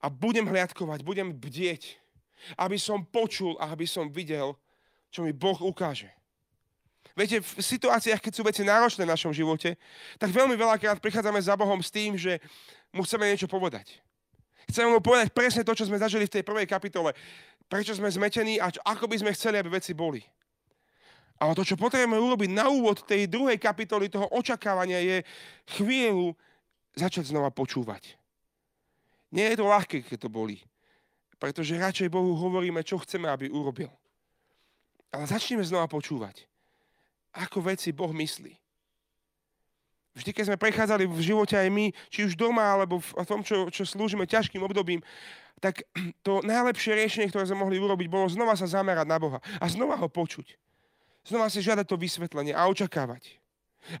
a 0.00 0.06
budem 0.08 0.46
hliadkovať, 0.48 1.04
budem 1.04 1.34
bdieť, 1.34 1.98
aby 2.58 2.78
som 2.80 3.04
počul 3.04 3.58
a 3.60 3.72
aby 3.72 3.84
som 3.84 4.10
videl, 4.10 4.56
čo 5.10 5.22
mi 5.22 5.32
Boh 5.32 5.56
ukáže. 5.62 6.10
Viete, 7.14 7.38
v 7.38 7.62
situáciách, 7.62 8.18
keď 8.18 8.32
sú 8.34 8.42
veci 8.42 8.66
náročné 8.66 9.06
v 9.06 9.14
našom 9.14 9.30
živote, 9.30 9.78
tak 10.18 10.34
veľmi 10.34 10.58
veľakrát 10.58 10.98
prichádzame 10.98 11.38
za 11.38 11.54
Bohom 11.54 11.78
s 11.78 11.94
tým, 11.94 12.18
že 12.18 12.42
mu 12.90 13.06
chceme 13.06 13.30
niečo 13.30 13.46
povedať. 13.46 14.02
Chceme 14.66 14.90
mu 14.90 14.98
povedať 14.98 15.30
presne 15.30 15.62
to, 15.62 15.76
čo 15.78 15.86
sme 15.86 16.00
zažili 16.00 16.26
v 16.26 16.40
tej 16.40 16.42
prvej 16.42 16.66
kapitole. 16.66 17.14
Prečo 17.70 17.94
sme 17.94 18.10
zmetení 18.10 18.58
a 18.58 18.72
čo, 18.74 18.82
ako 18.82 19.06
by 19.06 19.16
sme 19.22 19.30
chceli, 19.30 19.62
aby 19.62 19.78
veci 19.78 19.94
boli. 19.94 20.26
Ale 21.44 21.52
to, 21.52 21.60
čo 21.60 21.76
potrebujeme 21.76 22.16
urobiť 22.16 22.50
na 22.56 22.72
úvod 22.72 23.04
tej 23.04 23.28
druhej 23.28 23.60
kapitoly 23.60 24.08
toho 24.08 24.24
očakávania 24.32 25.04
je 25.04 25.16
chvíľu 25.76 26.32
začať 26.96 27.28
znova 27.28 27.52
počúvať. 27.52 28.16
Nie 29.28 29.52
je 29.52 29.60
to 29.60 29.68
ľahké, 29.68 30.00
keď 30.08 30.24
to 30.24 30.30
boli. 30.32 30.64
Pretože 31.36 31.76
radšej 31.76 32.08
Bohu 32.08 32.32
hovoríme, 32.32 32.80
čo 32.80 32.96
chceme, 32.96 33.28
aby 33.28 33.52
urobil. 33.52 33.92
Ale 35.12 35.28
začneme 35.28 35.60
znova 35.60 35.84
počúvať 35.84 36.48
ako 37.34 37.66
veci 37.66 37.90
Boh 37.90 38.14
myslí. 38.14 38.54
Vždy, 40.14 40.30
keď 40.30 40.44
sme 40.46 40.62
prechádzali 40.62 41.10
v 41.10 41.18
živote 41.18 41.58
aj 41.58 41.68
my, 41.74 41.90
či 42.06 42.22
už 42.22 42.38
doma, 42.38 42.62
alebo 42.62 43.02
v 43.02 43.26
tom, 43.26 43.42
čo, 43.42 43.66
čo 43.74 43.82
slúžime 43.82 44.30
ťažkým 44.30 44.62
obdobím, 44.62 45.02
tak 45.58 45.82
to 46.22 46.38
najlepšie 46.46 46.94
riešenie, 46.94 47.26
ktoré 47.34 47.50
sme 47.50 47.66
mohli 47.66 47.82
urobiť, 47.82 48.06
bolo 48.06 48.30
znova 48.30 48.54
sa 48.54 48.70
zamerať 48.70 49.10
na 49.10 49.18
Boha 49.18 49.42
a 49.58 49.66
znova 49.66 49.98
ho 49.98 50.06
počuť. 50.06 50.54
Znova 51.24 51.48
si 51.48 51.64
žiadať 51.64 51.88
to 51.88 51.96
vysvetlenie 51.96 52.52
a 52.52 52.68
očakávať. 52.68 53.40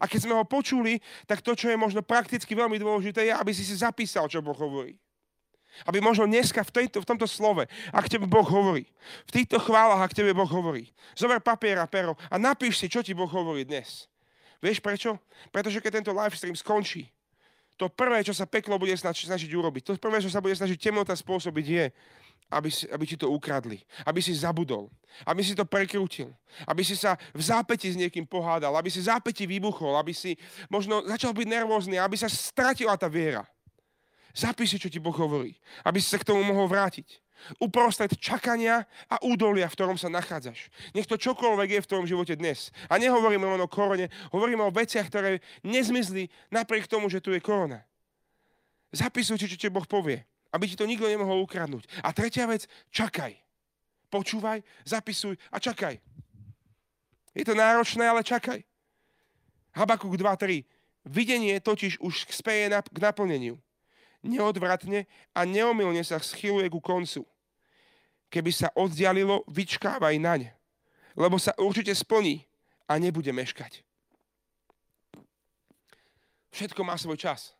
A 0.00 0.08
keď 0.08 0.20
sme 0.28 0.34
ho 0.36 0.44
počuli, 0.48 1.00
tak 1.28 1.44
to, 1.44 1.52
čo 1.52 1.68
je 1.68 1.76
možno 1.76 2.00
prakticky 2.00 2.56
veľmi 2.56 2.80
dôležité, 2.80 3.28
je, 3.28 3.32
aby 3.36 3.52
si 3.52 3.64
si 3.64 3.76
zapísal, 3.76 4.28
čo 4.28 4.40
Boh 4.40 4.56
hovorí. 4.56 4.96
Aby 5.84 5.98
možno 6.00 6.24
dneska 6.30 6.62
v, 6.62 6.70
tejto, 6.70 7.02
v 7.02 7.08
tomto 7.08 7.26
slove, 7.26 7.66
ak 7.90 8.06
tebe 8.06 8.30
Boh 8.30 8.46
hovorí, 8.46 8.86
v 9.28 9.30
týchto 9.34 9.58
chválach, 9.58 10.06
ak 10.06 10.14
tebe 10.14 10.30
Boh 10.30 10.46
hovorí, 10.46 10.94
zober 11.18 11.42
papier 11.42 11.82
a 11.82 11.90
pero 11.90 12.14
a 12.30 12.38
napíš 12.38 12.78
si, 12.78 12.86
čo 12.86 13.02
ti 13.02 13.12
Boh 13.12 13.28
hovorí 13.28 13.66
dnes. 13.66 14.06
Vieš 14.62 14.80
prečo? 14.80 15.18
Pretože 15.50 15.82
keď 15.82 16.00
tento 16.00 16.14
live 16.14 16.32
stream 16.38 16.56
skončí, 16.56 17.10
to 17.74 17.90
prvé, 17.90 18.22
čo 18.22 18.30
sa 18.30 18.46
peklo 18.46 18.78
bude 18.78 18.94
snažiť, 18.94 19.50
urobiť, 19.50 19.82
to 19.82 19.92
prvé, 19.98 20.22
čo 20.22 20.30
sa 20.30 20.38
bude 20.38 20.54
snažiť 20.54 20.78
temnota 20.78 21.10
spôsobiť 21.10 21.66
je, 21.66 21.84
aby, 22.54 22.70
si, 22.70 22.86
aby 22.86 23.04
ti 23.04 23.16
to 23.18 23.26
ukradli, 23.26 23.82
aby 24.06 24.22
si 24.22 24.30
zabudol, 24.30 24.86
aby 25.26 25.42
si 25.42 25.58
to 25.58 25.66
prekrútil, 25.66 26.30
aby 26.70 26.86
si 26.86 26.94
sa 26.94 27.18
v 27.34 27.42
zápäti 27.42 27.90
s 27.90 27.98
niekým 27.98 28.22
pohádal, 28.22 28.70
aby 28.78 28.90
si 28.92 29.02
v 29.02 29.10
zápäti 29.10 29.42
vybuchol, 29.48 29.98
aby 29.98 30.14
si 30.14 30.38
možno 30.70 31.02
začal 31.02 31.34
byť 31.34 31.46
nervózny, 31.50 31.98
aby 31.98 32.14
sa 32.14 32.30
stratila 32.30 32.94
tá 32.94 33.10
viera. 33.10 33.42
Zapíši, 34.34 34.82
čo 34.82 34.90
ti 34.90 34.98
Boh 34.98 35.14
hovorí, 35.14 35.54
aby 35.86 36.02
si 36.02 36.10
sa 36.10 36.18
k 36.18 36.26
tomu 36.26 36.42
mohol 36.42 36.66
vrátiť. 36.66 37.22
Uprostred 37.62 38.14
čakania 38.18 38.86
a 39.10 39.18
údolia, 39.26 39.66
v 39.66 39.76
ktorom 39.78 39.98
sa 39.98 40.10
nachádzaš. 40.10 40.70
Nech 40.94 41.06
to 41.06 41.18
čokoľvek 41.18 41.78
je 41.78 41.82
v 41.82 41.88
tvojom 41.90 42.06
živote 42.06 42.34
dnes. 42.38 42.74
A 42.90 42.98
nehovoríme 42.98 43.42
len 43.42 43.62
o 43.62 43.68
korone, 43.70 44.10
hovoríme 44.34 44.62
o 44.62 44.74
veciach, 44.74 45.06
ktoré 45.10 45.42
nezmizli 45.62 46.30
napriek 46.50 46.90
tomu, 46.90 47.10
že 47.10 47.22
tu 47.22 47.34
je 47.34 47.42
korona. 47.42 47.82
Zapisuj 48.94 49.42
čo 49.42 49.58
ti 49.58 49.66
Boh 49.70 49.86
povie, 49.86 50.22
aby 50.54 50.70
ti 50.70 50.78
to 50.78 50.86
nikto 50.86 51.10
nemohol 51.10 51.42
ukradnúť. 51.42 51.90
A 52.06 52.14
tretia 52.14 52.46
vec, 52.46 52.70
čakaj. 52.94 53.34
Počúvaj, 54.06 54.62
zapisuj 54.86 55.34
a 55.50 55.58
čakaj. 55.58 55.98
Je 57.34 57.42
to 57.42 57.58
náročné, 57.58 58.06
ale 58.06 58.22
čakaj. 58.22 58.62
Habakuk 59.74 60.14
2.3. 60.14 60.62
Videnie 61.10 61.58
totiž 61.58 61.98
už 61.98 62.30
speje 62.30 62.70
k 62.70 62.98
naplneniu 63.02 63.58
neodvratne 64.24 65.04
a 65.36 65.44
neomilne 65.44 66.00
sa 66.00 66.16
schyluje 66.18 66.72
ku 66.72 66.80
koncu. 66.80 67.28
Keby 68.32 68.50
sa 68.50 68.72
oddialilo, 68.74 69.44
vyčkávaj 69.46 70.16
naň, 70.18 70.50
lebo 71.14 71.36
sa 71.36 71.52
určite 71.60 71.92
splní 71.92 72.42
a 72.88 72.96
nebude 72.98 73.30
meškať. 73.30 73.84
Všetko 76.50 76.82
má 76.82 76.96
svoj 76.98 77.20
čas. 77.20 77.54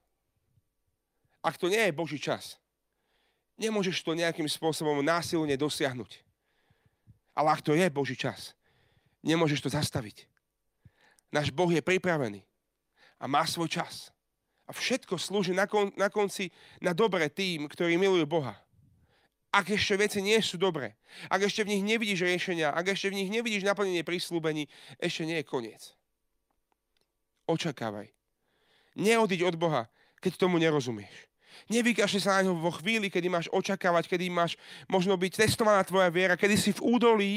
Ak 1.45 1.61
to 1.61 1.69
nie 1.69 1.79
je 1.79 1.93
Boží 1.93 2.17
čas, 2.17 2.57
nemôžeš 3.59 4.03
to 4.03 4.17
nejakým 4.17 4.47
spôsobom 4.51 5.03
násilne 5.03 5.55
dosiahnuť. 5.55 6.23
Ale 7.35 7.49
ak 7.51 7.61
to 7.63 7.75
je 7.75 7.87
Boží 7.91 8.15
čas, 8.15 8.55
nemôžeš 9.23 9.67
to 9.67 9.71
zastaviť. 9.71 10.27
Náš 11.35 11.51
Boh 11.51 11.71
je 11.71 11.83
pripravený 11.83 12.47
a 13.19 13.27
má 13.27 13.43
svoj 13.43 13.67
čas. 13.67 14.15
A 14.65 14.73
všetko 14.73 15.21
slúži 15.21 15.53
na, 15.53 15.69
kon, 15.69 15.93
na 15.99 16.09
konci 16.09 16.49
na 16.81 16.97
dobre 16.97 17.29
tým, 17.29 17.69
ktorí 17.69 18.01
milujú 18.01 18.25
Boha. 18.25 18.57
Ak 19.55 19.71
ešte 19.71 19.95
veci 19.95 20.19
nie 20.19 20.39
sú 20.43 20.59
dobré, 20.59 20.99
ak 21.31 21.47
ešte 21.47 21.63
v 21.63 21.79
nich 21.79 21.83
nevidíš 21.87 22.27
riešenia, 22.27 22.75
ak 22.75 22.97
ešte 22.97 23.13
v 23.13 23.23
nich 23.23 23.31
nevidíš 23.31 23.63
naplnenie 23.63 24.03
prísľubení, 24.03 24.67
ešte 24.99 25.23
nie 25.29 25.39
je 25.39 25.47
koniec. 25.47 25.83
Očakávaj. 27.47 28.11
Neodiť 28.99 29.41
od 29.47 29.55
Boha, 29.55 29.83
keď 30.19 30.33
tomu 30.39 30.57
nerozumieš. 30.59 31.34
Nevykašli 31.71 32.21
sa 32.21 32.41
na 32.41 32.51
ňo 32.51 32.59
vo 32.59 32.73
chvíli, 32.75 33.09
kedy 33.09 33.29
máš 33.33 33.47
očakávať, 33.51 34.11
kedy 34.11 34.29
máš 34.31 34.59
možno 34.87 35.15
byť 35.17 35.47
testovaná 35.47 35.81
tvoja 35.83 36.09
viera, 36.13 36.37
kedy 36.37 36.57
si 36.59 36.71
v 36.75 36.85
údolí 36.85 37.33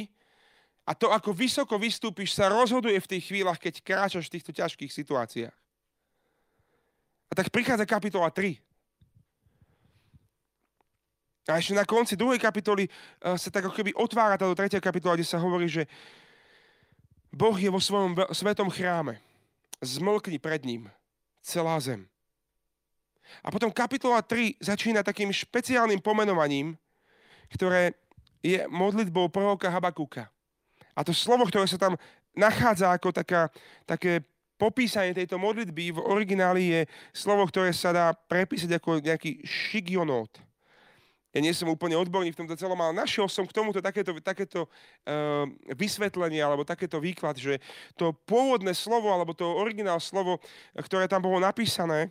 a 0.88 0.96
to, 0.96 1.12
ako 1.12 1.36
vysoko 1.36 1.76
vystúpiš, 1.76 2.32
sa 2.32 2.48
rozhoduje 2.48 2.96
v 2.96 3.10
tých 3.12 3.28
chvíľach, 3.28 3.60
keď 3.60 3.84
kráčaš 3.84 4.32
v 4.32 4.40
týchto 4.40 4.52
ťažkých 4.56 4.92
situáciách. 4.92 5.56
A 7.28 7.34
tak 7.36 7.52
prichádza 7.52 7.84
kapitola 7.84 8.32
3. 8.32 8.56
A 11.48 11.60
ešte 11.60 11.76
na 11.76 11.88
konci 11.88 12.20
druhej 12.20 12.40
kapitoly 12.40 12.88
uh, 12.88 13.40
sa 13.40 13.48
tak 13.52 13.68
ako 13.68 13.76
keby 13.76 13.96
otvára 13.96 14.36
táto 14.40 14.56
tretia 14.56 14.84
kapitola, 14.84 15.16
kde 15.16 15.28
sa 15.28 15.40
hovorí, 15.40 15.68
že 15.68 15.88
Boh 17.32 17.56
je 17.56 17.72
vo 17.72 17.80
svojom 17.80 18.16
svetom 18.36 18.68
chráme. 18.72 19.20
Zmlkni 19.84 20.40
pred 20.40 20.64
ním 20.64 20.92
celá 21.44 21.80
zem. 21.80 22.08
A 23.44 23.52
potom 23.54 23.72
kapitola 23.72 24.24
3 24.24 24.60
začína 24.60 25.04
takým 25.04 25.32
špeciálnym 25.32 26.02
pomenovaním, 26.04 26.76
ktoré 27.54 27.96
je 28.44 28.64
modlitbou 28.70 29.32
proroka 29.32 29.72
Habakuka. 29.72 30.30
A 30.98 31.06
to 31.06 31.14
slovo, 31.14 31.46
ktoré 31.46 31.70
sa 31.70 31.78
tam 31.78 31.94
nachádza 32.34 32.94
ako 32.94 33.14
taká, 33.14 33.50
také 33.86 34.26
popísanie 34.58 35.14
tejto 35.14 35.38
modlitby 35.38 35.94
v 35.94 36.00
origináli 36.02 36.64
je 36.74 36.82
slovo, 37.14 37.46
ktoré 37.46 37.70
sa 37.74 37.94
dá 37.94 38.06
prepísať 38.14 38.82
ako 38.82 39.02
nejaký 39.06 39.46
šigionót. 39.46 40.42
Ja 41.36 41.44
nie 41.44 41.54
som 41.54 41.70
úplne 41.70 41.94
odborný 41.94 42.34
v 42.34 42.40
tomto 42.42 42.58
celom, 42.58 42.82
ale 42.82 42.98
našiel 42.98 43.30
som 43.30 43.46
k 43.46 43.54
tomuto 43.54 43.78
takéto, 43.78 44.18
takéto 44.18 44.66
uh, 44.66 45.46
vysvetlenie 45.78 46.42
alebo 46.42 46.66
takéto 46.66 46.98
výklad, 46.98 47.38
že 47.38 47.62
to 47.94 48.10
pôvodné 48.26 48.74
slovo 48.74 49.14
alebo 49.14 49.38
to 49.38 49.46
originál 49.46 50.02
slovo, 50.02 50.42
ktoré 50.74 51.06
tam 51.06 51.22
bolo 51.22 51.38
napísané, 51.38 52.10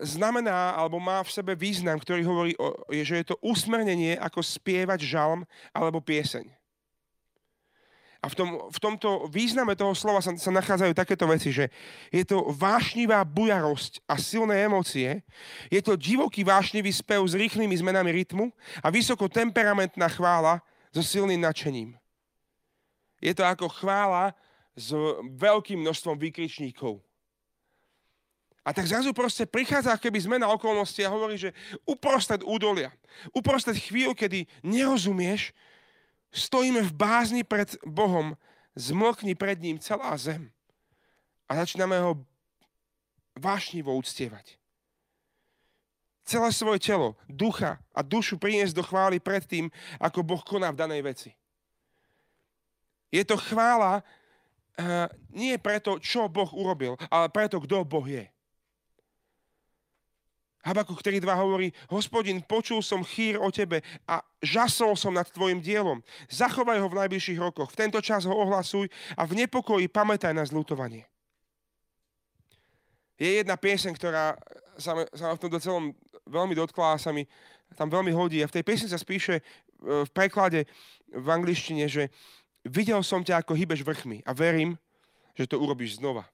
znamená 0.00 0.72
alebo 0.72 0.96
má 0.96 1.20
v 1.20 1.34
sebe 1.36 1.52
význam, 1.52 2.00
ktorý 2.00 2.22
hovorí, 2.24 2.52
o, 2.56 2.80
že 2.88 3.20
je 3.20 3.26
to 3.28 3.36
usmernenie 3.44 4.16
ako 4.16 4.40
spievať 4.40 5.04
žalm 5.04 5.44
alebo 5.76 6.00
pieseň. 6.00 6.48
A 8.20 8.28
v, 8.28 8.34
tom, 8.36 8.48
v 8.68 8.78
tomto 8.80 9.32
význame 9.32 9.72
toho 9.72 9.96
slova 9.96 10.20
sa, 10.20 10.36
sa 10.36 10.52
nachádzajú 10.52 10.92
takéto 10.92 11.24
veci, 11.24 11.48
že 11.48 11.72
je 12.12 12.20
to 12.20 12.52
vášnivá 12.52 13.24
bujarosť 13.24 14.04
a 14.04 14.20
silné 14.20 14.68
emócie, 14.68 15.24
je 15.72 15.80
to 15.80 15.96
divoký 15.96 16.44
vášnivý 16.44 16.92
spev 16.92 17.24
s 17.24 17.32
rýchlymi 17.32 17.72
zmenami 17.80 18.12
rytmu 18.12 18.52
a 18.84 18.92
vysoko 18.92 19.24
temperamentná 19.24 20.04
chvála 20.12 20.60
so 20.92 21.00
silným 21.00 21.40
nadšením. 21.40 21.96
Je 23.24 23.32
to 23.32 23.40
ako 23.40 23.72
chvála 23.72 24.36
s 24.76 24.92
veľkým 25.40 25.80
množstvom 25.80 26.20
výkričníkov. 26.20 27.00
A 28.60 28.76
tak 28.76 28.84
zrazu 28.84 29.16
proste 29.16 29.48
prichádza 29.48 29.96
keby 29.96 30.20
zmena 30.20 30.52
okolnosti 30.52 31.00
a 31.00 31.12
hovorí, 31.12 31.40
že 31.40 31.56
uprostred 31.88 32.44
údolia, 32.44 32.92
uprostred 33.32 33.80
chvíľu, 33.80 34.12
kedy 34.12 34.44
nerozumieš, 34.60 35.56
Stojíme 36.30 36.86
v 36.86 36.92
bázni 36.94 37.42
pred 37.42 37.74
Bohom, 37.82 38.38
zmlkni 38.78 39.34
pred 39.34 39.58
ním 39.58 39.82
celá 39.82 40.14
zem. 40.14 40.46
A 41.50 41.58
začíname 41.58 41.98
ho 41.98 42.22
vášnivo 43.34 43.90
uctievať. 43.98 44.54
Celé 46.22 46.54
svoje 46.54 46.78
telo, 46.78 47.18
ducha 47.26 47.82
a 47.90 48.06
dušu 48.06 48.38
priniesť 48.38 48.78
do 48.78 48.86
chvály 48.86 49.18
pred 49.18 49.42
tým, 49.42 49.66
ako 49.98 50.22
Boh 50.22 50.42
koná 50.46 50.70
v 50.70 50.78
danej 50.78 51.02
veci. 51.02 51.30
Je 53.10 53.26
to 53.26 53.34
chvála 53.34 53.98
uh, 53.98 55.10
nie 55.34 55.58
preto, 55.58 55.98
čo 55.98 56.30
Boh 56.30 56.46
urobil, 56.54 56.94
ale 57.10 57.26
preto, 57.26 57.58
kto 57.58 57.82
Boh 57.82 58.06
je. 58.06 58.30
Habakuk 60.60 61.00
3.2 61.00 61.24
hovorí, 61.40 61.72
hospodin, 61.88 62.44
počul 62.44 62.84
som 62.84 63.00
chýr 63.00 63.40
o 63.40 63.48
tebe 63.48 63.80
a 64.04 64.20
žasol 64.44 64.92
som 64.92 65.16
nad 65.16 65.24
tvojim 65.24 65.64
dielom. 65.64 66.04
Zachovaj 66.28 66.84
ho 66.84 66.88
v 66.92 67.00
najbližších 67.00 67.40
rokoch. 67.40 67.72
V 67.72 67.80
tento 67.80 67.96
čas 68.04 68.28
ho 68.28 68.34
ohlasuj 68.36 68.92
a 69.16 69.24
v 69.24 69.40
nepokoji 69.40 69.88
pamätaj 69.88 70.36
na 70.36 70.44
zlutovanie. 70.44 71.08
Je 73.16 73.40
jedna 73.40 73.56
pieseň, 73.56 73.92
ktorá 73.96 74.36
sa, 74.76 75.00
sa 75.16 75.32
v 75.32 75.40
tomto 75.40 75.60
celom 75.60 75.96
veľmi 76.28 76.52
dotkla 76.52 76.96
a 76.96 77.00
sa 77.00 77.12
mi 77.12 77.24
tam 77.76 77.88
veľmi 77.88 78.12
hodí. 78.12 78.44
A 78.44 78.48
v 78.48 78.60
tej 78.60 78.64
piesni 78.64 78.88
sa 78.92 79.00
spíše 79.00 79.40
e, 79.40 79.42
v 80.04 80.10
preklade 80.12 80.68
v 81.08 81.28
angličtine, 81.28 81.88
že 81.88 82.12
videl 82.68 83.00
som 83.00 83.24
ťa, 83.24 83.44
ako 83.44 83.56
hýbeš 83.56 83.84
vrchmi 83.84 84.24
a 84.28 84.32
verím, 84.36 84.76
že 85.36 85.48
to 85.48 85.56
urobíš 85.56 86.00
znova. 86.00 86.28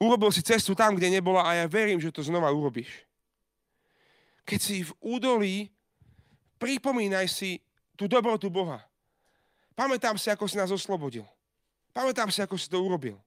Urobil 0.00 0.32
si 0.32 0.40
cestu 0.40 0.72
tam, 0.72 0.96
kde 0.96 1.12
nebola 1.12 1.44
a 1.44 1.60
ja 1.60 1.68
verím, 1.68 2.00
že 2.00 2.08
to 2.08 2.24
znova 2.24 2.48
urobíš. 2.48 2.88
Keď 4.48 4.58
si 4.58 4.76
v 4.80 4.92
údolí, 5.04 5.68
pripomínaj 6.56 7.28
si 7.28 7.60
tú 8.00 8.08
dobrotu 8.08 8.48
Boha. 8.48 8.80
Pamätám 9.76 10.16
si, 10.16 10.32
ako 10.32 10.48
si 10.48 10.56
nás 10.56 10.72
oslobodil. 10.72 11.28
Pamätám 11.92 12.32
si, 12.32 12.40
ako 12.40 12.56
si 12.56 12.72
to 12.72 12.80
urobil. 12.80 13.20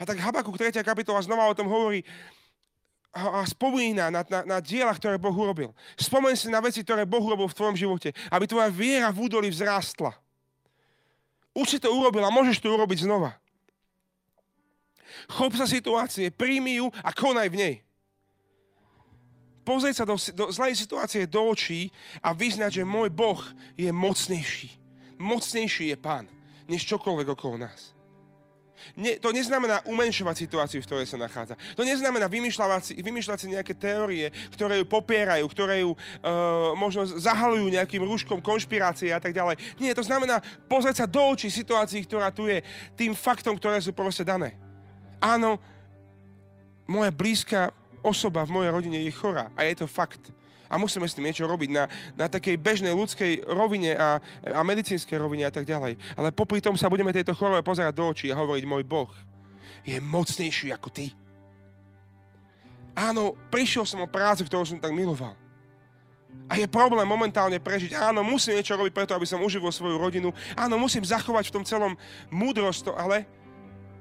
A 0.00 0.08
tak 0.08 0.16
Habakuk 0.16 0.56
3. 0.56 0.80
kapitola 0.80 1.20
znova 1.20 1.44
o 1.44 1.56
tom 1.56 1.68
hovorí 1.68 2.00
a 3.08 3.42
spomína 3.48 4.12
na, 4.12 4.22
na, 4.22 4.40
na 4.44 4.58
diela, 4.60 4.92
ktoré 4.92 5.16
Boh 5.16 5.32
urobil. 5.32 5.72
Spomeň 5.96 6.34
si 6.38 6.46
na 6.52 6.60
veci, 6.60 6.84
ktoré 6.84 7.08
Boh 7.08 7.24
urobil 7.24 7.48
v 7.48 7.56
tvojom 7.56 7.76
živote, 7.76 8.12
aby 8.30 8.44
tvoja 8.44 8.68
viera 8.70 9.08
v 9.10 9.26
údolí 9.26 9.48
vzrástla. 9.50 10.12
Už 11.56 11.66
si 11.66 11.78
to 11.82 11.90
urobil 11.90 12.22
a 12.22 12.30
môžeš 12.30 12.62
to 12.62 12.70
urobiť 12.70 13.08
znova. 13.08 13.34
Chop 15.32 15.52
sa 15.56 15.66
situácie, 15.68 16.32
príjmi 16.32 16.78
ju 16.78 16.86
a 17.02 17.10
konaj 17.12 17.48
v 17.52 17.56
nej. 17.56 17.74
Pozrieť 19.68 20.00
sa 20.00 20.04
do, 20.08 20.16
do 20.16 20.48
zlej 20.48 20.72
situácie 20.72 21.28
do 21.28 21.44
očí 21.44 21.92
a 22.24 22.32
vyznať, 22.32 22.80
že 22.80 22.88
môj 22.88 23.12
Boh 23.12 23.40
je 23.76 23.92
mocnejší. 23.92 24.72
Mocnejší 25.20 25.92
je 25.92 25.96
Pán, 26.00 26.24
než 26.64 26.88
čokoľvek 26.88 27.36
okolo 27.36 27.68
nás. 27.68 27.98
Ne, 28.96 29.18
to 29.18 29.34
neznamená 29.34 29.82
umenšovať 29.84 30.48
situáciu, 30.48 30.80
v 30.80 30.86
ktorej 30.86 31.06
sa 31.10 31.18
nachádza. 31.18 31.58
To 31.74 31.82
neznamená 31.82 32.30
vymýšľať 32.30 32.82
si, 32.82 32.92
vymýšľať 32.98 33.38
si 33.38 33.46
nejaké 33.52 33.74
teórie, 33.74 34.30
ktoré 34.54 34.78
ju 34.80 34.86
popierajú, 34.86 35.44
ktoré 35.50 35.82
ju 35.82 35.92
uh, 35.92 35.98
možno 36.78 37.04
zahalujú 37.04 37.68
nejakým 37.68 38.02
rúškom 38.06 38.38
konšpirácie 38.38 39.10
a 39.10 39.20
tak 39.20 39.34
ďalej. 39.34 39.58
Nie, 39.82 39.92
to 39.92 40.06
znamená 40.06 40.40
pozrieť 40.70 41.04
sa 41.04 41.06
do 41.10 41.20
očí 41.20 41.50
situácií, 41.50 42.06
ktorá 42.06 42.30
tu 42.30 42.46
je, 42.46 42.62
tým 42.94 43.12
faktom, 43.12 43.58
ktoré 43.58 43.82
sú 43.82 43.90
proste 43.90 44.22
dané. 44.22 44.54
Áno, 45.18 45.58
moja 46.86 47.10
blízka 47.12 47.74
osoba 48.00 48.46
v 48.46 48.54
mojej 48.54 48.70
rodine 48.70 48.98
je 49.02 49.12
chorá 49.12 49.50
a 49.58 49.66
je 49.66 49.84
to 49.84 49.86
fakt. 49.90 50.22
A 50.68 50.76
musíme 50.76 51.08
s 51.08 51.16
tým 51.16 51.24
niečo 51.24 51.48
robiť 51.48 51.70
na, 51.72 51.88
na 52.12 52.28
takej 52.28 52.60
bežnej 52.60 52.92
ľudskej 52.92 53.48
rovine 53.48 53.96
a, 53.96 54.20
a 54.52 54.60
medicínskej 54.60 55.16
rovine 55.16 55.48
a 55.48 55.52
tak 55.52 55.64
ďalej. 55.64 55.96
Ale 56.12 56.28
popri 56.28 56.60
tom 56.60 56.76
sa 56.76 56.92
budeme 56.92 57.08
tejto 57.08 57.32
chorobe 57.32 57.64
pozerať 57.64 57.96
do 57.96 58.04
očí 58.04 58.28
a 58.28 58.36
hovoriť, 58.36 58.64
môj 58.68 58.84
Boh 58.84 59.08
je 59.88 59.96
mocnejší 60.04 60.68
ako 60.76 60.88
ty. 60.92 61.16
Áno, 62.92 63.38
prišiel 63.48 63.88
som 63.88 64.04
o 64.04 64.10
prácu, 64.10 64.44
ktorú 64.44 64.66
som 64.68 64.82
tak 64.82 64.92
miloval. 64.92 65.32
A 66.50 66.60
je 66.60 66.68
problém 66.68 67.08
momentálne 67.08 67.56
prežiť. 67.56 67.96
Áno, 67.96 68.20
musím 68.20 68.60
niečo 68.60 68.76
robiť 68.76 68.92
preto, 68.92 69.12
aby 69.16 69.24
som 69.24 69.40
uživil 69.40 69.72
svoju 69.72 69.96
rodinu. 69.96 70.28
Áno, 70.58 70.76
musím 70.76 71.06
zachovať 71.06 71.48
v 71.48 71.54
tom 71.54 71.64
celom 71.64 71.92
múdrosť, 72.28 72.92
ale 72.92 73.24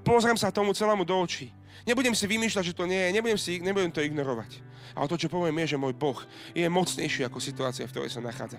pozriem 0.07 0.39
sa 0.39 0.55
tomu 0.55 0.71
celému 0.71 1.03
do 1.03 1.11
očí. 1.19 1.51
Nebudem 1.83 2.15
si 2.15 2.23
vymýšľať, 2.23 2.71
že 2.71 2.77
to 2.77 2.87
nie 2.87 2.95
je, 2.95 3.09
nebudem, 3.11 3.35
si, 3.35 3.59
nebudem 3.59 3.91
to 3.91 3.99
ignorovať. 3.99 4.63
Ale 4.95 5.11
to, 5.11 5.19
čo 5.19 5.27
poviem, 5.27 5.59
je, 5.61 5.75
že 5.75 5.81
môj 5.81 5.91
Boh 5.91 6.15
je 6.55 6.63
mocnejší 6.63 7.27
ako 7.27 7.43
situácia, 7.43 7.83
v 7.83 7.91
ktorej 7.91 8.15
sa 8.15 8.23
nachádza. 8.23 8.57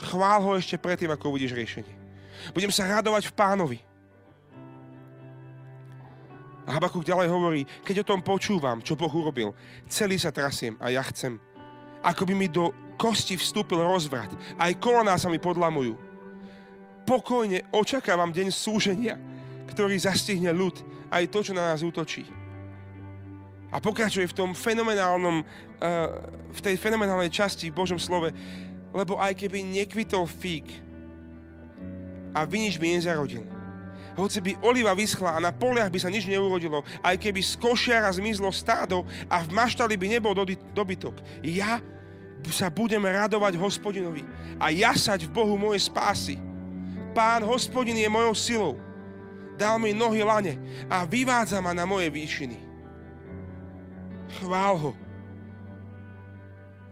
Chvál 0.00 0.40
ho 0.40 0.56
ešte 0.56 0.80
predtým, 0.80 1.12
ako 1.12 1.36
uvidíš 1.36 1.52
riešenie. 1.52 1.94
Budem 2.56 2.72
sa 2.72 2.88
radovať 2.88 3.28
v 3.28 3.36
pánovi. 3.36 3.78
A 6.66 6.74
Habakuk 6.74 7.06
ďalej 7.06 7.30
hovorí, 7.30 7.62
keď 7.86 8.02
o 8.02 8.08
tom 8.10 8.20
počúvam, 8.26 8.82
čo 8.82 8.98
Boh 8.98 9.12
urobil, 9.12 9.54
celý 9.86 10.18
sa 10.18 10.34
trasiem 10.34 10.74
a 10.82 10.90
ja 10.90 11.00
chcem, 11.14 11.38
ako 12.02 12.26
by 12.26 12.34
mi 12.34 12.50
do 12.50 12.74
kosti 12.98 13.38
vstúpil 13.38 13.78
rozvrat. 13.78 14.28
Aj 14.58 14.72
koloná 14.74 15.14
sa 15.14 15.30
mi 15.30 15.38
podlamujú. 15.38 15.94
Pokojne 17.06 17.70
očakávam 17.70 18.34
deň 18.34 18.50
súženia, 18.50 19.14
ktorý 19.76 20.00
zastihne 20.00 20.56
ľud 20.56 20.80
aj 21.12 21.28
to, 21.28 21.44
čo 21.44 21.52
na 21.52 21.76
nás 21.76 21.84
útočí. 21.84 22.24
A 23.68 23.76
pokračuje 23.76 24.24
v 24.24 24.32
tom 24.32 24.56
fenomenálnom, 24.56 25.44
uh, 25.44 25.46
v 26.48 26.60
tej 26.64 26.80
fenomenálnej 26.80 27.28
časti 27.28 27.68
v 27.68 27.76
Božom 27.76 28.00
slove, 28.00 28.32
lebo 28.96 29.20
aj 29.20 29.36
keby 29.36 29.60
nekvitol 29.60 30.24
fík 30.24 30.64
a 32.32 32.48
vinič 32.48 32.80
by 32.80 32.96
nezarodil, 32.96 33.44
hoci 34.16 34.40
by 34.40 34.52
oliva 34.64 34.96
vyschla 34.96 35.36
a 35.36 35.44
na 35.44 35.52
poliach 35.52 35.92
by 35.92 36.00
sa 36.00 36.08
nič 36.08 36.24
neurodilo, 36.24 36.80
aj 37.04 37.20
keby 37.20 37.44
z 37.44 37.60
košiara 37.60 38.08
zmizlo 38.16 38.48
stádo 38.48 39.04
a 39.28 39.44
v 39.44 39.52
maštali 39.52 40.00
by 40.00 40.06
nebol 40.08 40.32
dobytok, 40.72 41.20
ja 41.44 41.84
sa 42.48 42.72
budem 42.72 43.04
radovať 43.04 43.60
hospodinovi 43.60 44.24
a 44.56 44.72
jasať 44.72 45.28
v 45.28 45.34
Bohu 45.36 45.60
moje 45.60 45.84
spásy. 45.84 46.40
Pán 47.12 47.44
hospodin 47.44 47.96
je 47.96 48.08
mojou 48.08 48.32
silou 48.32 48.85
dal 49.56 49.80
mi 49.80 49.96
nohy 49.96 50.22
lane 50.22 50.54
a 50.86 51.08
vyvádza 51.08 51.58
ma 51.64 51.72
na 51.72 51.88
moje 51.88 52.12
výšiny. 52.12 52.56
Chvál 54.40 54.76
ho. 54.76 54.92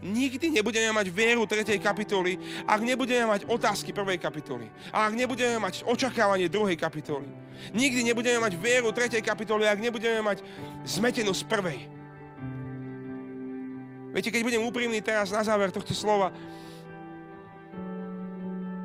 Nikdy 0.05 0.61
nebudeme 0.61 0.93
mať 0.93 1.09
vieru 1.09 1.49
3. 1.49 1.81
kapitoly, 1.81 2.37
ak 2.69 2.81
nebudeme 2.85 3.25
mať 3.25 3.49
otázky 3.49 3.89
1. 3.89 4.21
kapitoly. 4.21 4.69
A 4.93 5.09
ak 5.09 5.17
nebudeme 5.17 5.57
mať 5.57 5.81
očakávanie 5.89 6.53
2. 6.53 6.77
kapitoly. 6.77 7.25
Nikdy 7.73 8.13
nebudeme 8.13 8.45
mať 8.45 8.53
vieru 8.61 8.93
3. 8.93 9.25
kapitoly, 9.25 9.65
ak 9.65 9.81
nebudeme 9.81 10.21
mať 10.21 10.45
zmetenú 10.85 11.33
z 11.33 11.49
1. 11.49 14.13
Viete, 14.13 14.29
keď 14.29 14.45
budem 14.45 14.63
úprimný 14.63 15.01
teraz 15.01 15.33
na 15.33 15.41
záver 15.41 15.73
tohto 15.73 15.97
slova, 15.97 16.37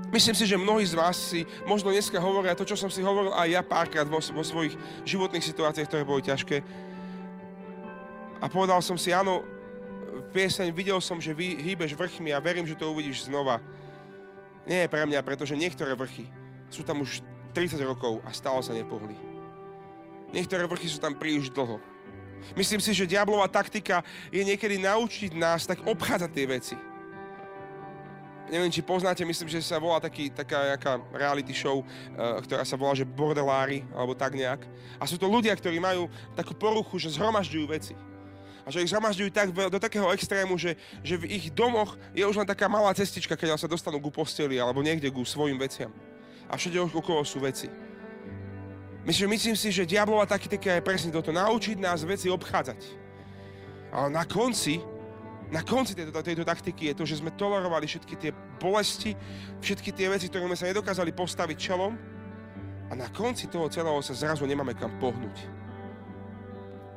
Myslím 0.10 0.34
si, 0.34 0.50
že 0.50 0.58
mnohí 0.58 0.82
z 0.90 0.98
vás 0.98 1.14
si 1.14 1.46
možno 1.70 1.94
dneska 1.94 2.18
hovoria 2.18 2.58
to, 2.58 2.66
čo 2.66 2.74
som 2.74 2.90
si 2.90 3.06
hovoril 3.06 3.30
aj 3.30 3.48
ja 3.50 3.62
párkrát 3.62 4.10
vo, 4.10 4.18
vo 4.18 4.42
svojich 4.42 4.74
životných 5.06 5.46
situáciách, 5.46 5.86
ktoré 5.86 6.02
boli 6.02 6.26
ťažké. 6.26 6.66
A 8.42 8.46
povedal 8.50 8.82
som 8.82 8.98
si, 8.98 9.14
áno, 9.14 9.46
pieseň, 10.34 10.74
videl 10.74 10.98
som, 10.98 11.22
že 11.22 11.38
vy 11.38 11.62
hýbeš 11.62 11.94
vrchmi 11.94 12.34
a 12.34 12.42
verím, 12.42 12.66
že 12.66 12.74
to 12.74 12.90
uvidíš 12.90 13.30
znova. 13.30 13.62
Nie 14.66 14.90
je 14.90 14.92
pre 14.92 15.06
mňa, 15.06 15.22
pretože 15.22 15.54
niektoré 15.54 15.94
vrchy 15.94 16.26
sú 16.74 16.82
tam 16.82 17.06
už 17.06 17.22
30 17.54 17.78
rokov 17.86 18.18
a 18.26 18.34
stále 18.34 18.66
sa 18.66 18.74
nepohli. 18.74 19.14
Niektoré 20.34 20.66
vrchy 20.66 20.90
sú 20.90 20.98
tam 20.98 21.14
príliš 21.14 21.54
dlho. 21.54 21.78
Myslím 22.58 22.82
si, 22.82 22.98
že 22.98 23.10
diablová 23.10 23.46
taktika 23.46 24.02
je 24.34 24.42
niekedy 24.42 24.82
naučiť 24.82 25.38
nás 25.38 25.70
tak 25.70 25.86
obchádzať 25.86 26.32
tie 26.34 26.46
veci 26.50 26.76
neviem, 28.50 28.74
či 28.74 28.82
poznáte, 28.82 29.22
myslím, 29.24 29.48
že 29.48 29.62
sa 29.62 29.78
volá 29.78 30.02
taký, 30.02 30.34
taká 30.34 30.76
nejaká 30.76 30.94
reality 31.14 31.54
show, 31.54 31.82
uh, 31.82 32.42
ktorá 32.44 32.66
sa 32.66 32.76
volá, 32.76 32.98
že 32.98 33.06
bordelári, 33.08 33.86
alebo 33.94 34.18
tak 34.18 34.34
nejak. 34.36 34.66
A 35.00 35.06
sú 35.06 35.16
to 35.16 35.30
ľudia, 35.30 35.54
ktorí 35.56 35.78
majú 35.78 36.10
takú 36.34 36.58
poruchu, 36.58 36.98
že 36.98 37.14
zhromažďujú 37.16 37.66
veci. 37.70 37.94
A 38.66 38.74
že 38.74 38.86
ich 38.86 38.92
zhromažďujú 38.94 39.30
tak, 39.34 39.50
do 39.50 39.80
takého 39.82 40.14
extrému, 40.14 40.54
že, 40.60 40.78
že 41.02 41.18
v 41.18 41.26
ich 41.32 41.50
domoch 41.50 41.98
je 42.14 42.22
už 42.22 42.44
len 42.44 42.46
taká 42.46 42.70
malá 42.70 42.94
cestička, 42.94 43.34
keď 43.34 43.58
sa 43.58 43.66
dostanú 43.66 43.98
ku 43.98 44.14
posteli 44.14 44.62
alebo 44.62 44.86
niekde 44.86 45.10
ku 45.10 45.26
svojim 45.26 45.58
veciam. 45.58 45.90
A 46.46 46.58
všade 46.58 46.78
okolo 46.78 47.26
sú 47.26 47.42
veci. 47.42 47.66
Myslím, 49.10 49.34
myslím 49.34 49.56
si, 49.58 49.74
že 49.74 49.90
diablová 49.90 50.30
taktika 50.30 50.76
je 50.76 50.86
presne 50.86 51.10
toto. 51.10 51.34
Naučiť 51.34 51.82
nás 51.82 52.06
veci 52.06 52.30
obchádzať. 52.30 52.80
Ale 53.90 54.14
na 54.14 54.22
konci 54.22 54.78
na 55.50 55.66
konci 55.66 55.98
tejto, 55.98 56.14
tejto 56.14 56.46
taktiky 56.46 56.94
je 56.94 56.98
to, 57.02 57.04
že 57.10 57.26
sme 57.26 57.34
tolerovali 57.34 57.90
všetky 57.90 58.14
tie 58.22 58.32
bolesti, 58.62 59.18
všetky 59.66 59.90
tie 59.90 60.06
veci, 60.06 60.30
ktoré 60.30 60.46
sme 60.46 60.58
sa 60.58 60.70
nedokázali 60.70 61.10
postaviť 61.10 61.58
čelom 61.58 61.98
a 62.90 62.94
na 62.94 63.10
konci 63.10 63.50
toho 63.50 63.66
celého 63.66 63.98
sa 64.06 64.14
zrazu 64.14 64.46
nemáme 64.46 64.78
kam 64.78 64.94
pohnúť. 65.02 65.50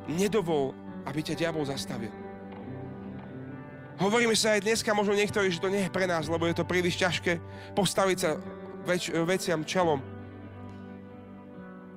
Nedovol, 0.04 0.76
aby 1.08 1.24
ťa 1.24 1.38
diabol 1.40 1.64
zastavil. 1.64 2.12
Hovoríme 3.96 4.36
sa 4.36 4.56
aj 4.56 4.68
dneska, 4.68 4.92
možno 4.92 5.16
niektorí, 5.16 5.48
že 5.48 5.62
to 5.62 5.72
nie 5.72 5.88
je 5.88 5.94
pre 5.94 6.04
nás, 6.04 6.28
lebo 6.28 6.44
je 6.44 6.56
to 6.56 6.68
príliš 6.68 7.00
ťažké 7.00 7.40
postaviť 7.72 8.18
sa 8.20 8.36
več, 8.84 9.08
veciam 9.24 9.64
čelom. 9.64 10.04